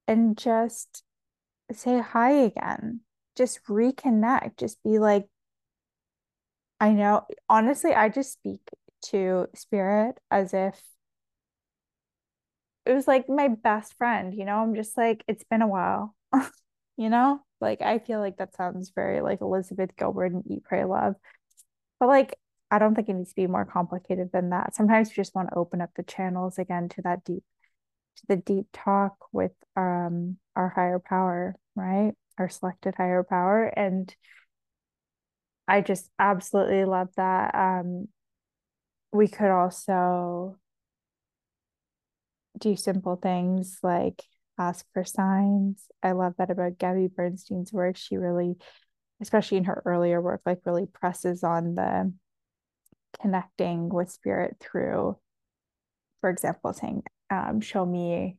And 0.06 0.38
just 0.38 1.02
say 1.72 2.00
hi 2.00 2.30
again 2.30 3.00
just 3.38 3.64
reconnect, 3.66 4.58
just 4.58 4.82
be 4.82 4.98
like, 4.98 5.26
I 6.80 6.92
know, 6.92 7.26
honestly, 7.48 7.94
I 7.94 8.08
just 8.08 8.32
speak 8.32 8.60
to 9.10 9.46
spirit 9.54 10.18
as 10.30 10.54
if 10.54 10.80
it 12.86 12.92
was 12.92 13.06
like 13.06 13.28
my 13.28 13.48
best 13.48 13.94
friend, 13.94 14.34
you 14.34 14.44
know? 14.44 14.56
I'm 14.58 14.74
just 14.74 14.96
like, 14.96 15.24
it's 15.28 15.44
been 15.44 15.62
a 15.62 15.66
while, 15.68 16.14
you 16.96 17.10
know? 17.10 17.40
Like 17.60 17.82
I 17.82 17.98
feel 17.98 18.20
like 18.20 18.38
that 18.38 18.54
sounds 18.56 18.92
very 18.94 19.20
like 19.20 19.40
Elizabeth 19.40 19.96
Gilbert 19.96 20.32
and 20.32 20.44
Eat, 20.50 20.64
Pray, 20.64 20.84
Love. 20.84 21.16
But 22.00 22.08
like 22.08 22.38
I 22.70 22.78
don't 22.78 22.94
think 22.94 23.08
it 23.08 23.14
needs 23.14 23.30
to 23.30 23.36
be 23.36 23.46
more 23.46 23.64
complicated 23.64 24.30
than 24.32 24.50
that. 24.50 24.74
Sometimes 24.74 25.08
we 25.10 25.14
just 25.14 25.34
want 25.34 25.48
to 25.50 25.56
open 25.58 25.80
up 25.80 25.90
the 25.96 26.02
channels 26.02 26.58
again 26.58 26.88
to 26.90 27.02
that 27.02 27.24
deep 27.24 27.42
to 28.16 28.22
the 28.28 28.36
deep 28.36 28.66
talk 28.72 29.16
with 29.32 29.52
um 29.76 30.38
our 30.56 30.68
higher 30.68 30.98
power, 31.00 31.56
right? 31.74 32.14
Our 32.38 32.48
selected 32.48 32.94
higher 32.96 33.22
power. 33.22 33.64
And 33.64 34.14
I 35.66 35.80
just 35.80 36.10
absolutely 36.18 36.84
love 36.84 37.08
that. 37.16 37.54
Um 37.54 38.08
we 39.12 39.26
could 39.28 39.50
also 39.50 40.58
do 42.58 42.76
simple 42.76 43.16
things 43.16 43.78
like 43.82 44.22
ask 44.58 44.84
for 44.92 45.04
signs. 45.04 45.86
I 46.02 46.12
love 46.12 46.34
that 46.38 46.50
about 46.50 46.78
Gabby 46.78 47.08
Bernstein's 47.08 47.72
work. 47.72 47.96
She 47.96 48.16
really, 48.16 48.56
especially 49.20 49.58
in 49.58 49.64
her 49.64 49.82
earlier 49.84 50.20
work, 50.20 50.42
like 50.44 50.60
really 50.64 50.86
presses 50.86 51.44
on 51.44 51.74
the 51.74 52.12
connecting 53.20 53.88
with 53.88 54.10
spirit 54.10 54.56
through, 54.60 55.16
for 56.20 56.30
example, 56.30 56.72
saying, 56.72 57.04
um, 57.30 57.60
show 57.60 57.86
me, 57.86 58.36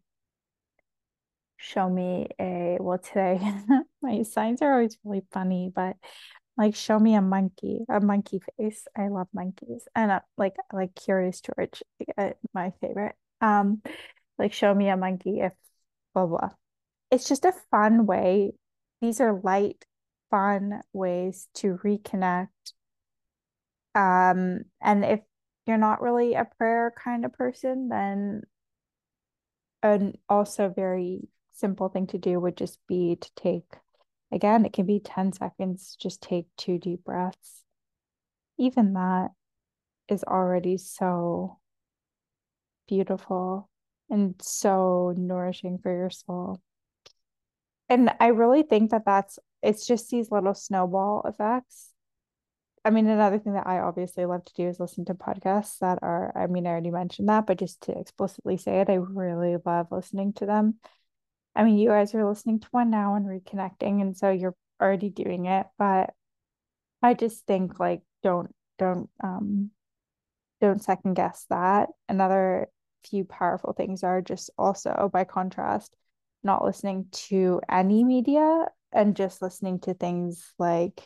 show 1.60 1.90
me 1.90 2.28
a, 2.40 2.78
well, 2.80 2.98
today 2.98 3.40
my 4.02 4.24
signs 4.24 4.62
are 4.62 4.74
always 4.74 4.98
really 5.04 5.24
funny, 5.32 5.72
but 5.74 5.98
like 6.58 6.76
show 6.76 6.98
me 6.98 7.16
a 7.16 7.22
monkey, 7.22 7.82
a 7.90 8.00
monkey 8.00 8.42
face. 8.58 8.88
I 8.98 9.10
love 9.10 9.28
monkeys. 9.34 9.88
And 9.96 10.12
uh, 10.12 10.20
like, 10.38 10.56
like 10.74 10.96
Curious 10.96 11.42
George, 11.42 11.84
uh, 12.18 12.32
my 12.54 12.72
favorite. 12.82 13.16
Um, 13.42 13.82
like 14.38 14.54
show 14.54 14.74
me 14.74 14.90
a 14.90 14.98
monkey 14.98 15.42
if 15.42 15.54
blah 16.14 16.26
blah. 16.26 16.50
It's 17.12 17.28
just 17.28 17.46
a 17.46 17.54
fun 17.72 18.06
way. 18.06 18.54
These 19.02 19.20
are 19.20 19.40
light, 19.44 19.86
fun 20.32 20.82
ways 20.94 21.48
to 21.56 21.80
reconnect. 21.84 22.48
Um, 23.96 24.62
and 24.82 25.04
if 25.04 25.20
you're 25.66 25.78
not 25.78 26.02
really 26.02 26.36
a 26.36 26.46
prayer 26.58 26.94
kind 26.96 27.26
of 27.26 27.34
person, 27.34 27.90
then 27.90 28.44
and 29.82 30.18
also 30.28 30.70
very 30.70 31.28
simple 31.60 31.90
thing 31.90 32.08
to 32.08 32.18
do 32.18 32.40
would 32.40 32.58
just 32.58 32.80
be 32.88 33.16
to 33.16 33.30
take 33.36 33.64
again, 34.32 34.66
it 34.66 34.74
can 34.74 34.86
be 34.86 35.00
10 35.00 35.34
seconds, 35.34 35.98
just 36.00 36.22
take 36.22 36.48
two 36.58 36.78
deep 36.78 37.04
breaths. 37.04 37.64
Even 38.58 38.94
that 38.94 39.30
is 40.08 40.24
already 40.24 40.78
so 40.78 41.60
beautiful 42.88 43.70
and 44.10 44.36
so 44.42 45.14
nourishing 45.16 45.78
for 45.78 45.96
your 45.96 46.10
soul. 46.10 46.62
And 47.88 48.12
I 48.20 48.28
really 48.28 48.64
think 48.64 48.92
that 48.92 49.06
that's 49.06 49.40
it's 49.62 49.86
just 49.86 50.10
these 50.10 50.32
little 50.32 50.54
snowball 50.54 51.24
effects. 51.26 51.94
I 52.86 52.92
mean, 52.92 53.08
another 53.08 53.40
thing 53.40 53.54
that 53.54 53.68
I 53.68 53.80
obviously 53.80 54.26
love 54.26 54.46
to 54.46 54.54
do 54.54 54.68
is 54.68 54.80
listen 54.80 55.04
to 55.06 55.14
podcasts 55.14 55.80
that 55.80 56.00
are, 56.02 56.32
I 56.36 56.48
mean, 56.48 56.66
I 56.66 56.70
already 56.70 56.92
mentioned 56.92 57.28
that, 57.28 57.46
but 57.46 57.60
just 57.60 57.82
to 57.82 57.98
explicitly 57.98 58.56
say 58.56 58.80
it, 58.80 58.90
I 58.90 58.96
really 58.96 59.58
love 59.66 59.88
listening 59.92 60.34
to 60.34 60.46
them. 60.46 60.76
I 61.60 61.66
mean, 61.66 61.78
you 61.78 61.90
guys 61.90 62.16
are 62.16 62.26
listening 62.26 62.62
to 62.62 62.68
one 62.72 62.90
now 62.90 63.16
and 63.16 63.26
reconnecting, 63.26 64.02
and 64.02 64.16
so 64.16 64.32
you're 64.32 64.56
already 64.82 65.10
doing 65.10 65.46
it, 65.46 65.68
but 65.78 66.14
I 67.04 67.16
just 67.16 67.46
think 67.46 67.82
like 67.82 68.02
don't 68.24 68.56
don't 68.78 69.10
um 69.22 69.72
don't 70.62 70.82
second 70.82 71.16
guess 71.16 71.46
that. 71.50 71.90
Another 72.08 72.70
few 73.04 73.26
powerful 73.26 73.74
things 73.74 74.06
are 74.06 74.22
just 74.22 74.50
also 74.58 75.10
by 75.12 75.26
contrast 75.26 75.94
not 76.44 76.64
listening 76.64 77.08
to 77.12 77.60
any 77.70 78.06
media 78.06 78.68
and 78.94 79.18
just 79.18 79.42
listening 79.42 79.80
to 79.80 79.94
things 79.94 80.54
like 80.58 81.02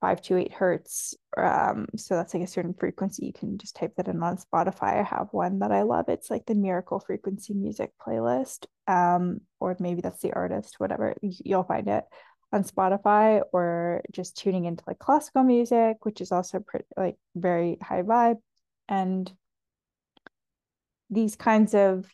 528 0.00 0.52
hertz 0.52 1.16
um 1.36 1.86
so 1.96 2.14
that's 2.14 2.32
like 2.32 2.42
a 2.42 2.46
certain 2.46 2.74
frequency 2.74 3.26
you 3.26 3.32
can 3.32 3.58
just 3.58 3.74
type 3.74 3.94
that 3.96 4.08
in 4.08 4.22
on 4.22 4.36
spotify. 4.36 5.00
I 5.00 5.02
have 5.02 5.28
one 5.32 5.58
that 5.60 5.72
i 5.72 5.82
love. 5.82 6.08
It's 6.08 6.30
like 6.30 6.46
the 6.46 6.54
miracle 6.54 7.00
frequency 7.00 7.54
music 7.54 7.92
playlist 8.00 8.66
um 8.86 9.40
or 9.60 9.76
maybe 9.80 10.00
that's 10.00 10.22
the 10.22 10.32
artist 10.32 10.78
whatever 10.78 11.14
you'll 11.20 11.64
find 11.64 11.88
it 11.88 12.04
on 12.52 12.64
spotify 12.64 13.42
or 13.52 14.02
just 14.10 14.36
tuning 14.38 14.64
into 14.64 14.82
like 14.86 14.98
classical 14.98 15.42
music 15.42 16.04
which 16.04 16.20
is 16.20 16.32
also 16.32 16.60
pretty 16.60 16.86
like 16.96 17.16
very 17.34 17.76
high 17.82 18.02
vibe. 18.02 18.36
And 18.88 19.30
these 21.10 21.36
kinds 21.36 21.74
of 21.74 22.06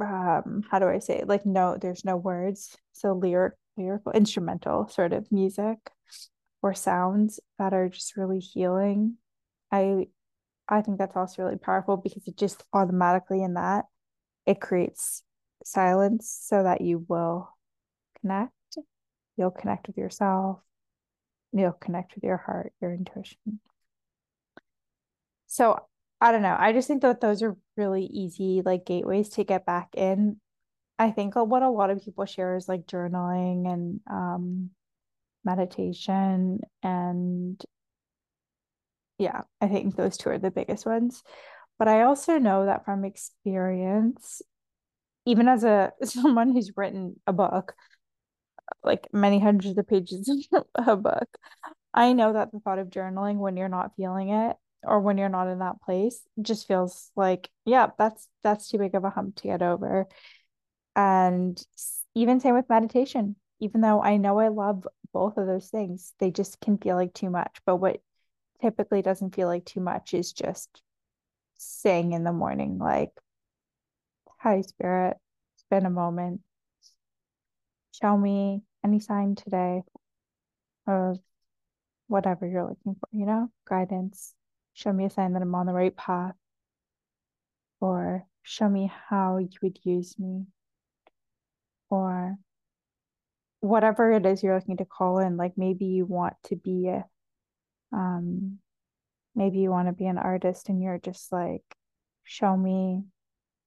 um 0.00 0.64
how 0.70 0.78
do 0.78 0.88
I 0.88 0.98
say 0.98 1.18
it? 1.18 1.28
like 1.28 1.46
no 1.46 1.76
there's 1.80 2.04
no 2.04 2.16
words. 2.16 2.76
So 2.92 3.12
lyric 3.12 3.54
lyrical 3.76 4.12
instrumental 4.12 4.88
sort 4.88 5.12
of 5.12 5.30
music 5.32 5.78
or 6.62 6.74
sounds 6.74 7.40
that 7.58 7.72
are 7.72 7.88
just 7.88 8.16
really 8.16 8.38
healing 8.38 9.16
I 9.70 10.08
I 10.68 10.82
think 10.82 10.98
that's 10.98 11.16
also 11.16 11.42
really 11.42 11.58
powerful 11.58 11.96
because 11.96 12.26
it 12.26 12.36
just 12.36 12.64
automatically 12.72 13.42
in 13.42 13.54
that 13.54 13.86
it 14.46 14.60
creates 14.60 15.22
silence 15.64 16.38
so 16.42 16.62
that 16.62 16.80
you 16.80 17.04
will 17.08 17.48
connect 18.20 18.52
you'll 19.36 19.50
connect 19.50 19.86
with 19.86 19.96
yourself 19.96 20.60
you'll 21.52 21.72
connect 21.72 22.14
with 22.14 22.24
your 22.24 22.36
heart 22.38 22.72
your 22.80 22.92
intuition 22.92 23.60
so 25.46 25.78
I 26.22 26.30
don't 26.30 26.42
know. 26.42 26.56
I 26.56 26.72
just 26.72 26.86
think 26.86 27.02
that 27.02 27.20
those 27.20 27.42
are 27.42 27.56
really 27.76 28.04
easy 28.04 28.62
like 28.64 28.86
gateways 28.86 29.28
to 29.30 29.42
get 29.44 29.66
back 29.66 29.88
in. 29.96 30.40
I 31.02 31.10
think 31.10 31.34
what 31.34 31.62
a 31.62 31.68
lot 31.70 31.90
of 31.90 32.04
people 32.04 32.24
share 32.26 32.56
is 32.56 32.68
like 32.68 32.86
journaling 32.86 33.72
and 33.72 34.00
um 34.08 34.70
meditation 35.44 36.60
and 36.82 37.60
yeah, 39.18 39.42
I 39.60 39.68
think 39.68 39.96
those 39.96 40.16
two 40.16 40.30
are 40.30 40.38
the 40.38 40.50
biggest 40.50 40.86
ones. 40.86 41.22
But 41.78 41.88
I 41.88 42.02
also 42.02 42.38
know 42.38 42.66
that 42.66 42.84
from 42.84 43.04
experience, 43.04 44.42
even 45.26 45.48
as 45.48 45.64
a 45.64 45.92
someone 46.04 46.52
who's 46.52 46.76
written 46.76 47.20
a 47.26 47.32
book, 47.32 47.74
like 48.84 49.08
many 49.12 49.38
hundreds 49.40 49.78
of 49.78 49.88
pages 49.88 50.48
of 50.52 50.64
a 50.88 50.96
book, 50.96 51.28
I 51.94 52.12
know 52.12 52.32
that 52.34 52.52
the 52.52 52.60
thought 52.60 52.78
of 52.78 52.90
journaling 52.90 53.38
when 53.38 53.56
you're 53.56 53.68
not 53.68 53.96
feeling 53.96 54.30
it 54.30 54.56
or 54.84 55.00
when 55.00 55.18
you're 55.18 55.28
not 55.28 55.48
in 55.48 55.60
that 55.60 55.80
place 55.82 56.22
just 56.40 56.66
feels 56.66 57.10
like 57.16 57.48
yeah 57.64 57.88
that's 57.98 58.28
that's 58.42 58.68
too 58.68 58.78
big 58.78 58.94
of 58.96 59.04
a 59.04 59.10
hump 59.10 59.36
to 59.36 59.44
get 59.44 59.62
over 59.62 60.08
and 60.96 61.64
even 62.14 62.40
same 62.40 62.54
with 62.54 62.68
meditation. 62.68 63.36
Even 63.60 63.80
though 63.80 64.02
i 64.02 64.16
know 64.16 64.38
i 64.40 64.48
love 64.48 64.86
both 65.12 65.36
of 65.36 65.46
those 65.46 65.68
things 65.68 66.14
they 66.18 66.30
just 66.30 66.60
can 66.60 66.78
feel 66.78 66.96
like 66.96 67.14
too 67.14 67.30
much. 67.30 67.58
But 67.64 67.76
what 67.76 68.00
typically 68.60 69.02
doesn't 69.02 69.34
feel 69.34 69.48
like 69.48 69.64
too 69.64 69.80
much 69.80 70.14
is 70.14 70.32
just 70.32 70.82
saying 71.54 72.12
in 72.12 72.24
the 72.24 72.32
morning 72.32 72.78
like 72.78 73.10
hi 74.38 74.60
spirit 74.62 75.16
it's 75.54 75.64
been 75.70 75.86
a 75.86 75.90
moment. 75.90 76.40
Show 77.92 78.16
me 78.16 78.62
any 78.84 78.98
sign 79.00 79.36
today 79.36 79.82
of 80.86 81.18
whatever 82.08 82.46
you're 82.46 82.68
looking 82.68 82.94
for 82.94 83.08
you 83.12 83.26
know 83.26 83.50
guidance. 83.68 84.34
Show 84.74 84.92
me 84.92 85.04
a 85.04 85.10
sign 85.10 85.34
that 85.34 85.42
I'm 85.42 85.54
on 85.54 85.66
the 85.66 85.72
right 85.72 85.94
path, 85.96 86.34
or 87.80 88.26
show 88.42 88.68
me 88.68 88.90
how 89.08 89.36
you 89.38 89.50
would 89.62 89.78
use 89.84 90.18
me, 90.18 90.46
or 91.92 92.38
whatever 93.60 94.12
it 94.12 94.24
is 94.24 94.42
you're 94.42 94.54
looking 94.54 94.78
to 94.78 94.86
call 94.86 95.18
in. 95.18 95.36
Like 95.36 95.52
maybe 95.58 95.84
you 95.84 96.06
want 96.06 96.34
to 96.44 96.56
be 96.56 96.88
a, 96.88 97.04
um, 97.92 98.58
maybe 99.34 99.58
you 99.58 99.70
want 99.70 99.88
to 99.88 99.92
be 99.92 100.06
an 100.06 100.16
artist 100.16 100.70
and 100.70 100.82
you're 100.82 100.98
just 100.98 101.30
like, 101.30 101.62
show 102.24 102.56
me 102.56 103.02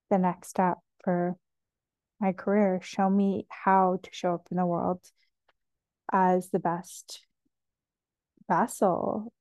the 0.10 0.18
next 0.18 0.50
step 0.50 0.80
for 1.04 1.36
my 2.20 2.32
career. 2.32 2.80
Show 2.82 3.12
me 3.12 3.46
how 3.48 4.00
to 4.02 4.10
show 4.12 4.34
up 4.34 4.48
in 4.50 4.58
the 4.58 4.66
world 4.66 5.02
as 6.12 6.50
the 6.50 6.60
best 6.60 7.22
vessel 8.50 9.32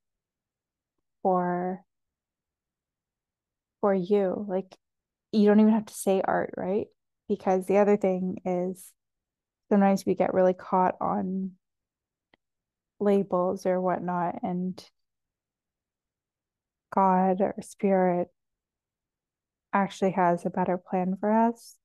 for 1.23 1.83
for 3.81 3.93
you 3.93 4.45
like 4.47 4.75
you 5.31 5.45
don't 5.45 5.59
even 5.59 5.73
have 5.73 5.85
to 5.85 5.93
say 5.93 6.21
art 6.23 6.51
right 6.57 6.87
because 7.27 7.65
the 7.65 7.77
other 7.77 7.97
thing 7.97 8.39
is 8.45 8.91
sometimes 9.69 10.05
we 10.05 10.15
get 10.15 10.33
really 10.33 10.53
caught 10.53 10.95
on 11.01 11.51
labels 12.99 13.65
or 13.65 13.81
whatnot 13.81 14.39
and 14.43 14.83
god 16.93 17.41
or 17.41 17.55
spirit 17.61 18.29
actually 19.75 20.11
has 20.11 20.45
a 20.45 20.49
better 20.49 20.77
plan 20.77 21.17
for 21.19 21.31
us. 21.31 21.75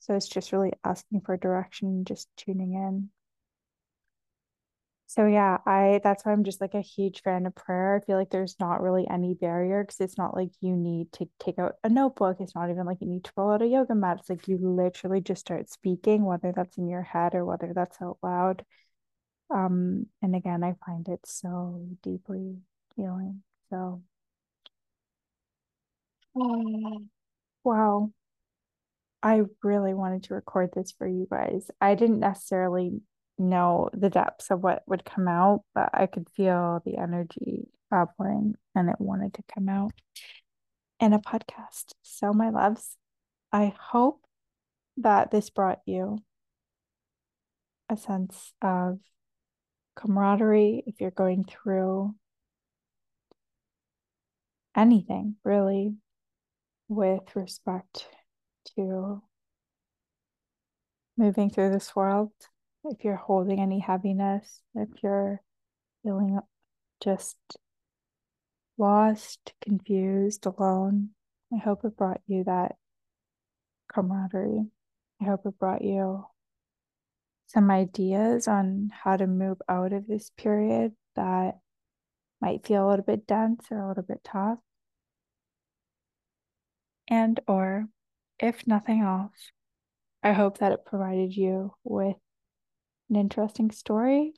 So 0.00 0.14
it's 0.14 0.28
just 0.28 0.52
really 0.52 0.72
asking 0.84 1.22
for 1.22 1.36
direction 1.36 2.04
just 2.04 2.28
tuning 2.36 2.74
in 2.74 3.10
So 5.08 5.26
yeah, 5.26 5.56
I 5.66 6.00
that's 6.04 6.24
why 6.26 6.32
I'm 6.32 6.44
just 6.44 6.60
like 6.60 6.74
a 6.74 6.82
huge 6.82 7.22
fan 7.22 7.46
of 7.46 7.54
prayer. 7.54 7.96
I 7.96 8.04
feel 8.04 8.18
like 8.18 8.28
there's 8.28 8.60
not 8.60 8.82
really 8.82 9.08
any 9.08 9.32
barrier 9.32 9.82
because 9.82 10.00
it's 10.00 10.18
not 10.18 10.36
like 10.36 10.50
you 10.60 10.76
need 10.76 11.10
to 11.14 11.26
take 11.40 11.58
out 11.58 11.76
a 11.82 11.88
notebook. 11.88 12.36
It's 12.40 12.54
not 12.54 12.68
even 12.68 12.84
like 12.84 12.98
you 13.00 13.08
need 13.08 13.24
to 13.24 13.32
roll 13.34 13.52
out 13.52 13.62
a 13.62 13.66
yoga 13.66 13.94
mat. 13.94 14.18
It's 14.20 14.28
like 14.28 14.48
you 14.48 14.58
literally 14.58 15.22
just 15.22 15.40
start 15.40 15.70
speaking, 15.70 16.26
whether 16.26 16.52
that's 16.54 16.76
in 16.76 16.88
your 16.88 17.02
head 17.02 17.34
or 17.34 17.46
whether 17.46 17.72
that's 17.74 18.00
out 18.02 18.18
loud. 18.22 18.66
Um, 19.50 20.06
and 20.22 20.36
again, 20.36 20.62
I 20.62 20.74
find 20.84 21.08
it 21.08 21.20
so 21.24 21.86
deeply 22.02 22.58
healing. 22.94 23.42
So 23.70 24.02
wow. 27.64 28.10
I 29.22 29.42
really 29.62 29.94
wanted 29.94 30.24
to 30.24 30.34
record 30.34 30.70
this 30.74 30.92
for 30.92 31.06
you 31.08 31.26
guys. 31.30 31.70
I 31.80 31.94
didn't 31.94 32.20
necessarily 32.20 33.00
know 33.38 33.90
the 33.92 34.10
depths 34.10 34.50
of 34.50 34.62
what 34.62 34.82
would 34.86 35.04
come 35.04 35.28
out, 35.28 35.62
but 35.74 35.90
I 35.92 36.06
could 36.06 36.28
feel 36.36 36.82
the 36.84 36.96
energy 36.96 37.68
bubbling 37.90 38.54
and 38.74 38.88
it 38.90 38.96
wanted 38.98 39.34
to 39.34 39.42
come 39.54 39.68
out 39.68 39.92
in 41.00 41.12
a 41.12 41.18
podcast. 41.18 41.92
So, 42.02 42.32
my 42.32 42.50
loves, 42.50 42.96
I 43.52 43.74
hope 43.78 44.20
that 44.98 45.30
this 45.30 45.50
brought 45.50 45.80
you 45.86 46.18
a 47.88 47.96
sense 47.96 48.52
of 48.60 48.98
camaraderie 49.96 50.82
if 50.86 51.00
you're 51.00 51.10
going 51.10 51.44
through 51.44 52.14
anything 54.76 55.36
really 55.44 55.94
with 56.88 57.34
respect 57.34 58.06
to 58.76 59.22
moving 61.16 61.50
through 61.50 61.70
this 61.70 61.96
world 61.96 62.30
if 62.90 63.04
you're 63.04 63.16
holding 63.16 63.60
any 63.60 63.78
heaviness, 63.78 64.62
if 64.74 64.88
you're 65.02 65.40
feeling 66.02 66.38
just 67.02 67.36
lost, 68.76 69.52
confused, 69.60 70.46
alone, 70.46 71.10
I 71.52 71.58
hope 71.58 71.84
it 71.84 71.96
brought 71.96 72.20
you 72.26 72.44
that 72.44 72.76
camaraderie. 73.92 74.66
I 75.20 75.24
hope 75.24 75.46
it 75.46 75.58
brought 75.58 75.82
you 75.82 76.24
some 77.46 77.70
ideas 77.70 78.46
on 78.46 78.90
how 78.92 79.16
to 79.16 79.26
move 79.26 79.58
out 79.68 79.92
of 79.92 80.06
this 80.06 80.30
period 80.36 80.92
that 81.16 81.58
might 82.40 82.66
feel 82.66 82.86
a 82.86 82.88
little 82.88 83.04
bit 83.04 83.26
dense 83.26 83.66
or 83.70 83.80
a 83.80 83.88
little 83.88 84.02
bit 84.02 84.20
tough. 84.22 84.58
And 87.08 87.40
or 87.48 87.88
if 88.38 88.66
nothing 88.66 89.00
else, 89.00 89.50
I 90.22 90.32
hope 90.32 90.58
that 90.58 90.72
it 90.72 90.84
provided 90.84 91.34
you 91.34 91.74
with 91.84 92.16
an 93.10 93.16
interesting 93.16 93.70
story. 93.70 94.34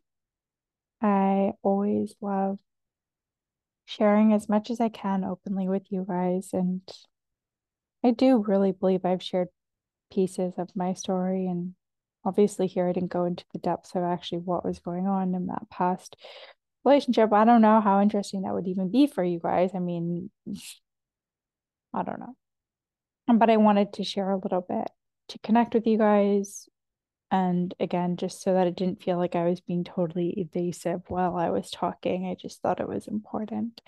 I 1.03 1.53
always 1.63 2.15
love 2.21 2.59
sharing 3.87 4.33
as 4.33 4.49
much 4.49 4.71
as 4.71 4.81
I 4.81 4.89
can 4.89 5.25
openly 5.25 5.69
with 5.69 5.91
you 5.91 6.05
guys. 6.09 6.51
And 6.53 6.83
I 8.05 8.13
do 8.13 8.39
really 8.47 8.73
believe 8.73 9.05
I've 9.05 9.23
shared 9.23 9.49
pieces 10.13 10.55
of 10.59 10.77
my 10.77 10.95
story. 10.95 11.47
And 11.47 11.75
obviously, 12.25 12.67
here 12.67 12.89
I 12.89 12.93
didn't 12.93 13.11
go 13.11 13.25
into 13.25 13.45
the 13.53 13.59
depths 13.59 13.95
of 13.95 14.03
actually 14.03 14.39
what 14.39 14.65
was 14.65 14.79
going 14.79 15.07
on 15.07 15.35
in 15.35 15.47
that 15.47 15.69
past 15.71 16.17
relationship. 16.85 17.33
I 17.33 17.45
don't 17.45 17.63
know 17.63 17.81
how 17.81 18.01
interesting 18.01 18.43
that 18.43 18.55
would 18.55 18.69
even 18.69 18.91
be 18.91 19.07
for 19.07 19.25
you 19.25 19.41
guys. 19.41 19.71
I 19.75 19.79
mean, 19.81 20.31
I 21.93 22.03
don't 22.03 22.21
know. 22.21 22.37
But 23.33 23.51
I 23.51 23.57
wanted 23.57 23.95
to 23.95 24.05
share 24.05 24.31
a 24.31 24.39
little 24.39 24.61
bit 24.61 24.91
to 25.29 25.39
connect 25.41 25.75
with 25.75 25.87
you 25.87 25.99
guys, 25.99 26.69
and 27.31 27.73
again, 27.79 28.17
just 28.17 28.43
so 28.43 28.55
that 28.55 28.67
it 28.67 28.77
didn't 28.77 29.03
feel 29.03 29.17
like 29.17 29.37
I 29.37 29.45
was 29.49 29.61
being 29.61 29.85
totally 29.85 30.31
evasive 30.37 31.03
while 31.09 31.37
I 31.37 31.51
was 31.51 31.71
talking, 31.71 32.27
I 32.27 32.35
just 32.35 32.61
thought 32.61 32.81
it 32.81 32.89
was 32.89 33.07
important 33.07 33.81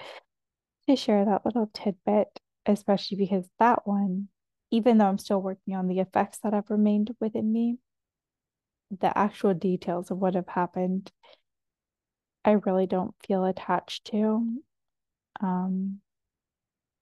to 0.89 0.97
share 0.97 1.25
that 1.25 1.45
little 1.45 1.71
tidbit, 1.73 2.41
especially 2.67 3.17
because 3.17 3.49
that 3.59 3.87
one, 3.87 4.29
even 4.71 4.99
though 4.99 5.07
I'm 5.07 5.19
still 5.19 5.43
working 5.43 5.75
on 5.75 5.89
the 5.89 6.01
effects 6.01 6.39
that 6.39 6.53
have 6.53 6.71
remained 6.71 7.15
within 7.21 7.53
me, 7.53 7.79
the 9.01 9.17
actual 9.17 9.55
details 9.55 10.11
of 10.11 10.19
what 10.19 10.35
have 10.35 10.49
happened, 10.49 11.11
I 12.45 12.53
really 12.53 12.87
don't 12.87 13.15
feel 13.27 13.45
attached 13.45 14.07
to. 14.07 14.63
Um, 15.41 16.01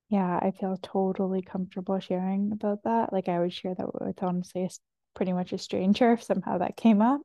yeah, 0.09 0.39
I 0.41 0.51
feel 0.51 0.77
totally 0.81 1.41
comfortable 1.41 1.99
sharing 1.99 2.51
about 2.51 2.83
that. 2.83 3.13
Like 3.13 3.29
I 3.29 3.39
would 3.39 3.53
share 3.53 3.75
that 3.75 3.93
with 3.93 4.21
honestly 4.21 4.67
pretty 5.15 5.33
much 5.33 5.53
a 5.53 5.57
stranger 5.57 6.13
if 6.13 6.23
somehow 6.23 6.57
that 6.59 6.77
came 6.77 7.01
up. 7.01 7.21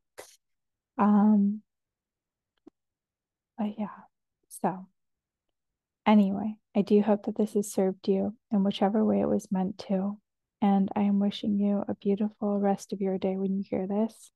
Um, 0.98 1.62
but 3.58 3.78
yeah, 3.78 3.88
so 4.48 4.86
anyway, 6.06 6.56
I 6.74 6.82
do 6.82 7.00
hope 7.02 7.26
that 7.26 7.36
this 7.36 7.54
has 7.54 7.72
served 7.72 8.08
you 8.08 8.34
in 8.52 8.64
whichever 8.64 9.04
way 9.04 9.20
it 9.20 9.28
was 9.28 9.50
meant 9.50 9.78
to. 9.88 10.18
And 10.62 10.90
I 10.96 11.02
am 11.02 11.20
wishing 11.20 11.58
you 11.58 11.84
a 11.86 11.94
beautiful 11.94 12.58
rest 12.58 12.92
of 12.92 13.00
your 13.00 13.18
day 13.18 13.36
when 13.36 13.54
you 13.56 13.64
hear 13.68 13.86
this. 13.86 14.30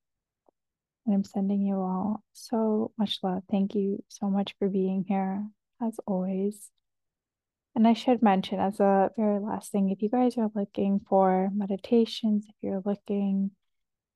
And 1.07 1.15
I'm 1.15 1.25
sending 1.25 1.63
you 1.63 1.77
all 1.77 2.23
so 2.33 2.93
much 2.99 3.19
love. 3.23 3.43
Thank 3.51 3.75
you 3.75 4.05
so 4.09 4.29
much 4.29 4.55
for 4.59 4.69
being 4.69 5.05
here, 5.09 5.47
as 5.83 5.99
always. 6.07 6.71
And 7.75 7.87
I 7.87 7.95
should 7.95 8.23
mention, 8.23 8.59
as 8.59 8.81
a 8.81 9.11
very 9.17 9.39
last 9.41 9.71
thing, 9.71 9.91
if 9.91 10.03
you 10.03 10.09
guys 10.09 10.37
are 10.37 10.51
looking 10.55 11.01
for 11.09 11.51
meditations, 11.55 12.47
if 12.49 12.55
you're 12.61 12.83
looking 12.85 13.53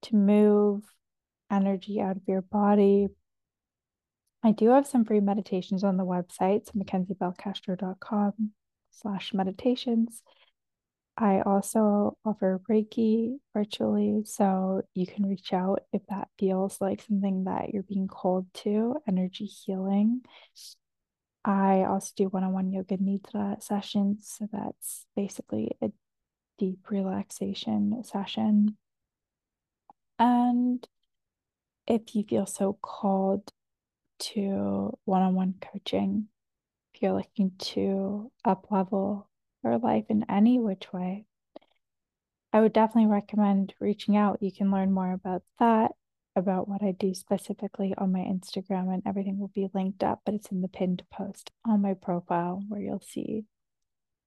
to 0.03 0.17
move 0.17 0.83
energy 1.51 2.01
out 2.01 2.17
of 2.17 2.23
your 2.27 2.43
body, 2.43 3.09
I 4.43 4.53
do 4.53 4.71
have 4.71 4.87
some 4.87 5.05
free 5.05 5.21
meditations 5.21 5.85
on 5.85 5.97
the 5.97 6.05
website, 6.05 6.67
so 6.67 6.73
mackenziebelcastro.com 6.73 8.51
slash 8.91 9.33
meditations. 9.33 10.23
I 11.17 11.41
also 11.43 12.19
offer 12.25 12.61
Reiki 12.69 13.37
virtually, 13.55 14.23
so 14.25 14.83
you 14.95 15.07
can 15.07 15.27
reach 15.27 15.53
out 15.53 15.85
if 15.93 16.03
that 16.09 16.29
feels 16.39 16.81
like 16.81 17.03
something 17.03 17.45
that 17.45 17.71
you're 17.73 17.85
being 17.85 18.09
called 18.09 18.53
to, 18.55 18.97
energy 19.07 19.47
healing. 19.47 20.23
I 21.45 21.85
also 21.85 22.13
do 22.17 22.29
one 22.29 22.43
on 22.43 22.53
one 22.53 22.73
yoga 22.73 22.97
nidra 22.97 23.63
sessions. 23.63 24.35
So 24.39 24.49
that's 24.51 25.07
basically 25.15 25.77
a 25.83 25.93
deep 26.59 26.91
relaxation 26.91 28.03
session. 28.05 28.77
And 30.19 30.87
if 31.87 32.15
you 32.15 32.25
feel 32.25 32.47
so 32.47 32.79
called 32.81 33.53
to 34.21 34.97
one 35.05 35.23
on 35.23 35.35
one 35.35 35.55
coaching, 35.61 36.29
if 36.95 37.03
you're 37.03 37.13
looking 37.13 37.53
to 37.59 38.31
up 38.45 38.69
level 38.71 39.29
your 39.63 39.79
life 39.79 40.05
in 40.09 40.25
any 40.31 40.59
which 40.59 40.93
way, 40.93 41.27
I 42.53 42.61
would 42.61 42.73
definitely 42.73 43.11
recommend 43.11 43.75
reaching 43.81 44.17
out. 44.17 44.41
You 44.41 44.53
can 44.53 44.71
learn 44.71 44.93
more 44.93 45.13
about 45.13 45.43
that 45.59 45.93
about 46.37 46.69
what 46.69 46.83
I 46.83 46.93
do 46.93 47.15
specifically 47.15 47.95
on 47.97 48.13
my 48.13 48.21
Instagram, 48.21 48.93
and 48.93 49.03
everything 49.07 49.39
will 49.39 49.53
be 49.55 49.69
linked 49.75 50.03
up, 50.03 50.23
but 50.25 50.35
it's 50.35 50.51
in 50.51 50.63
the 50.63 50.69
pinned 50.69 51.03
post 51.13 51.51
on 51.65 51.83
my 51.83 51.95
profile 51.95 52.63
where 52.69 52.81
you'll 52.81 53.01
see, 53.01 53.45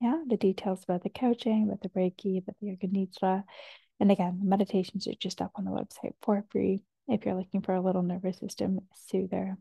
yeah, 0.01 0.21
the 0.27 0.37
details 0.37 0.83
about 0.83 1.03
the 1.03 1.09
coaching, 1.09 1.63
about 1.63 1.81
the 1.81 1.89
Reiki, 1.89 2.41
about 2.41 2.55
the 2.61 2.67
Yoga 2.67 2.87
Nidra. 2.87 3.43
And 3.99 4.11
again, 4.11 4.39
the 4.39 4.45
meditations 4.45 5.07
are 5.07 5.13
just 5.19 5.41
up 5.41 5.51
on 5.55 5.65
the 5.65 5.71
website 5.71 6.13
for 6.21 6.45
free 6.51 6.83
if 7.07 7.25
you're 7.25 7.35
looking 7.35 7.61
for 7.61 7.73
a 7.73 7.81
little 7.81 8.03
nervous 8.03 8.37
system 8.37 8.79
soother. 8.93 9.57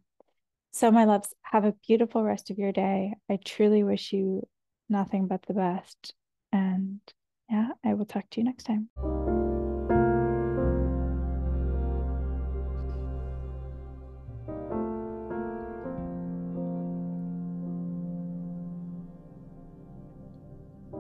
So, 0.73 0.91
my 0.91 1.05
loves, 1.05 1.33
have 1.43 1.65
a 1.65 1.75
beautiful 1.87 2.23
rest 2.23 2.51
of 2.51 2.59
your 2.59 2.73
day. 2.73 3.15
I 3.31 3.39
truly 3.43 3.83
wish 3.83 4.13
you 4.13 4.47
nothing 4.89 5.27
but 5.27 5.43
the 5.47 5.55
best. 5.55 6.15
And 6.53 7.01
yeah, 7.51 7.69
I 7.85 7.95
will 7.95 8.07
talk 8.07 8.29
to 8.31 8.41
you 8.41 8.45
next 8.45 8.65
time. 8.65 9.36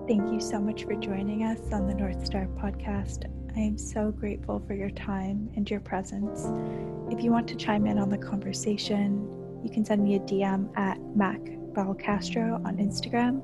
Thank 0.06 0.32
you 0.32 0.38
so 0.40 0.60
much 0.60 0.84
for 0.84 0.94
joining 0.94 1.42
us 1.42 1.58
on 1.72 1.88
the 1.88 1.94
North 1.94 2.24
Star 2.24 2.46
podcast. 2.62 3.24
I 3.56 3.58
am 3.58 3.76
so 3.76 4.12
grateful 4.12 4.62
for 4.64 4.72
your 4.72 4.90
time 4.90 5.50
and 5.56 5.68
your 5.68 5.80
presence. 5.80 6.44
If 7.10 7.24
you 7.24 7.32
want 7.32 7.48
to 7.48 7.56
chime 7.56 7.86
in 7.86 7.98
on 7.98 8.08
the 8.08 8.16
conversation, 8.16 9.28
you 9.64 9.68
can 9.68 9.84
send 9.84 10.04
me 10.04 10.14
a 10.14 10.20
DM 10.20 10.70
at 10.78 11.00
Mac 11.16 11.40
Castro 11.98 12.62
on 12.64 12.76
Instagram. 12.76 13.42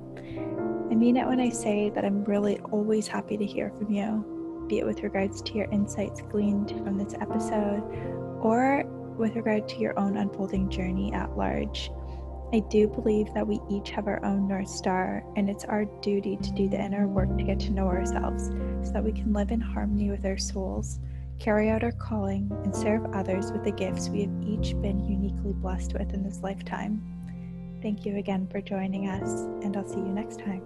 I 0.92 0.94
mean 0.94 1.16
it 1.16 1.26
when 1.26 1.40
I 1.40 1.48
say 1.48 1.90
that 1.96 2.04
I'm 2.04 2.22
really 2.22 2.60
always 2.70 3.08
happy 3.08 3.36
to 3.36 3.44
hear 3.44 3.70
from 3.70 3.90
you, 3.90 4.64
be 4.68 4.78
it 4.78 4.86
with 4.86 5.02
regards 5.02 5.42
to 5.42 5.54
your 5.54 5.66
insights 5.72 6.22
gleaned 6.30 6.70
from 6.84 6.96
this 6.96 7.14
episode 7.14 7.82
or 8.40 8.84
with 9.18 9.34
regard 9.34 9.68
to 9.70 9.78
your 9.80 9.98
own 9.98 10.16
unfolding 10.16 10.70
journey 10.70 11.12
at 11.12 11.36
large. 11.36 11.90
I 12.54 12.58
do 12.58 12.86
believe 12.86 13.32
that 13.32 13.46
we 13.46 13.60
each 13.70 13.90
have 13.92 14.06
our 14.06 14.22
own 14.22 14.46
North 14.46 14.68
Star, 14.68 15.24
and 15.36 15.48
it's 15.48 15.64
our 15.64 15.86
duty 16.02 16.36
to 16.36 16.52
do 16.52 16.68
the 16.68 16.78
inner 16.78 17.08
work 17.08 17.34
to 17.38 17.44
get 17.44 17.58
to 17.60 17.70
know 17.70 17.86
ourselves 17.86 18.48
so 18.86 18.92
that 18.92 19.02
we 19.02 19.12
can 19.12 19.32
live 19.32 19.50
in 19.50 19.60
harmony 19.60 20.10
with 20.10 20.26
our 20.26 20.36
souls, 20.36 21.00
carry 21.38 21.70
out 21.70 21.82
our 21.82 21.92
calling, 21.92 22.50
and 22.64 22.76
serve 22.76 23.06
others 23.14 23.50
with 23.52 23.64
the 23.64 23.72
gifts 23.72 24.10
we 24.10 24.20
have 24.20 24.42
each 24.42 24.78
been 24.82 25.02
uniquely 25.02 25.54
blessed 25.54 25.94
with 25.94 26.12
in 26.12 26.22
this 26.22 26.42
lifetime. 26.42 27.02
Thank 27.80 28.04
you 28.04 28.18
again 28.18 28.46
for 28.48 28.60
joining 28.60 29.08
us, 29.08 29.30
and 29.64 29.74
I'll 29.74 29.88
see 29.88 30.00
you 30.00 30.12
next 30.12 30.38
time. 30.40 30.62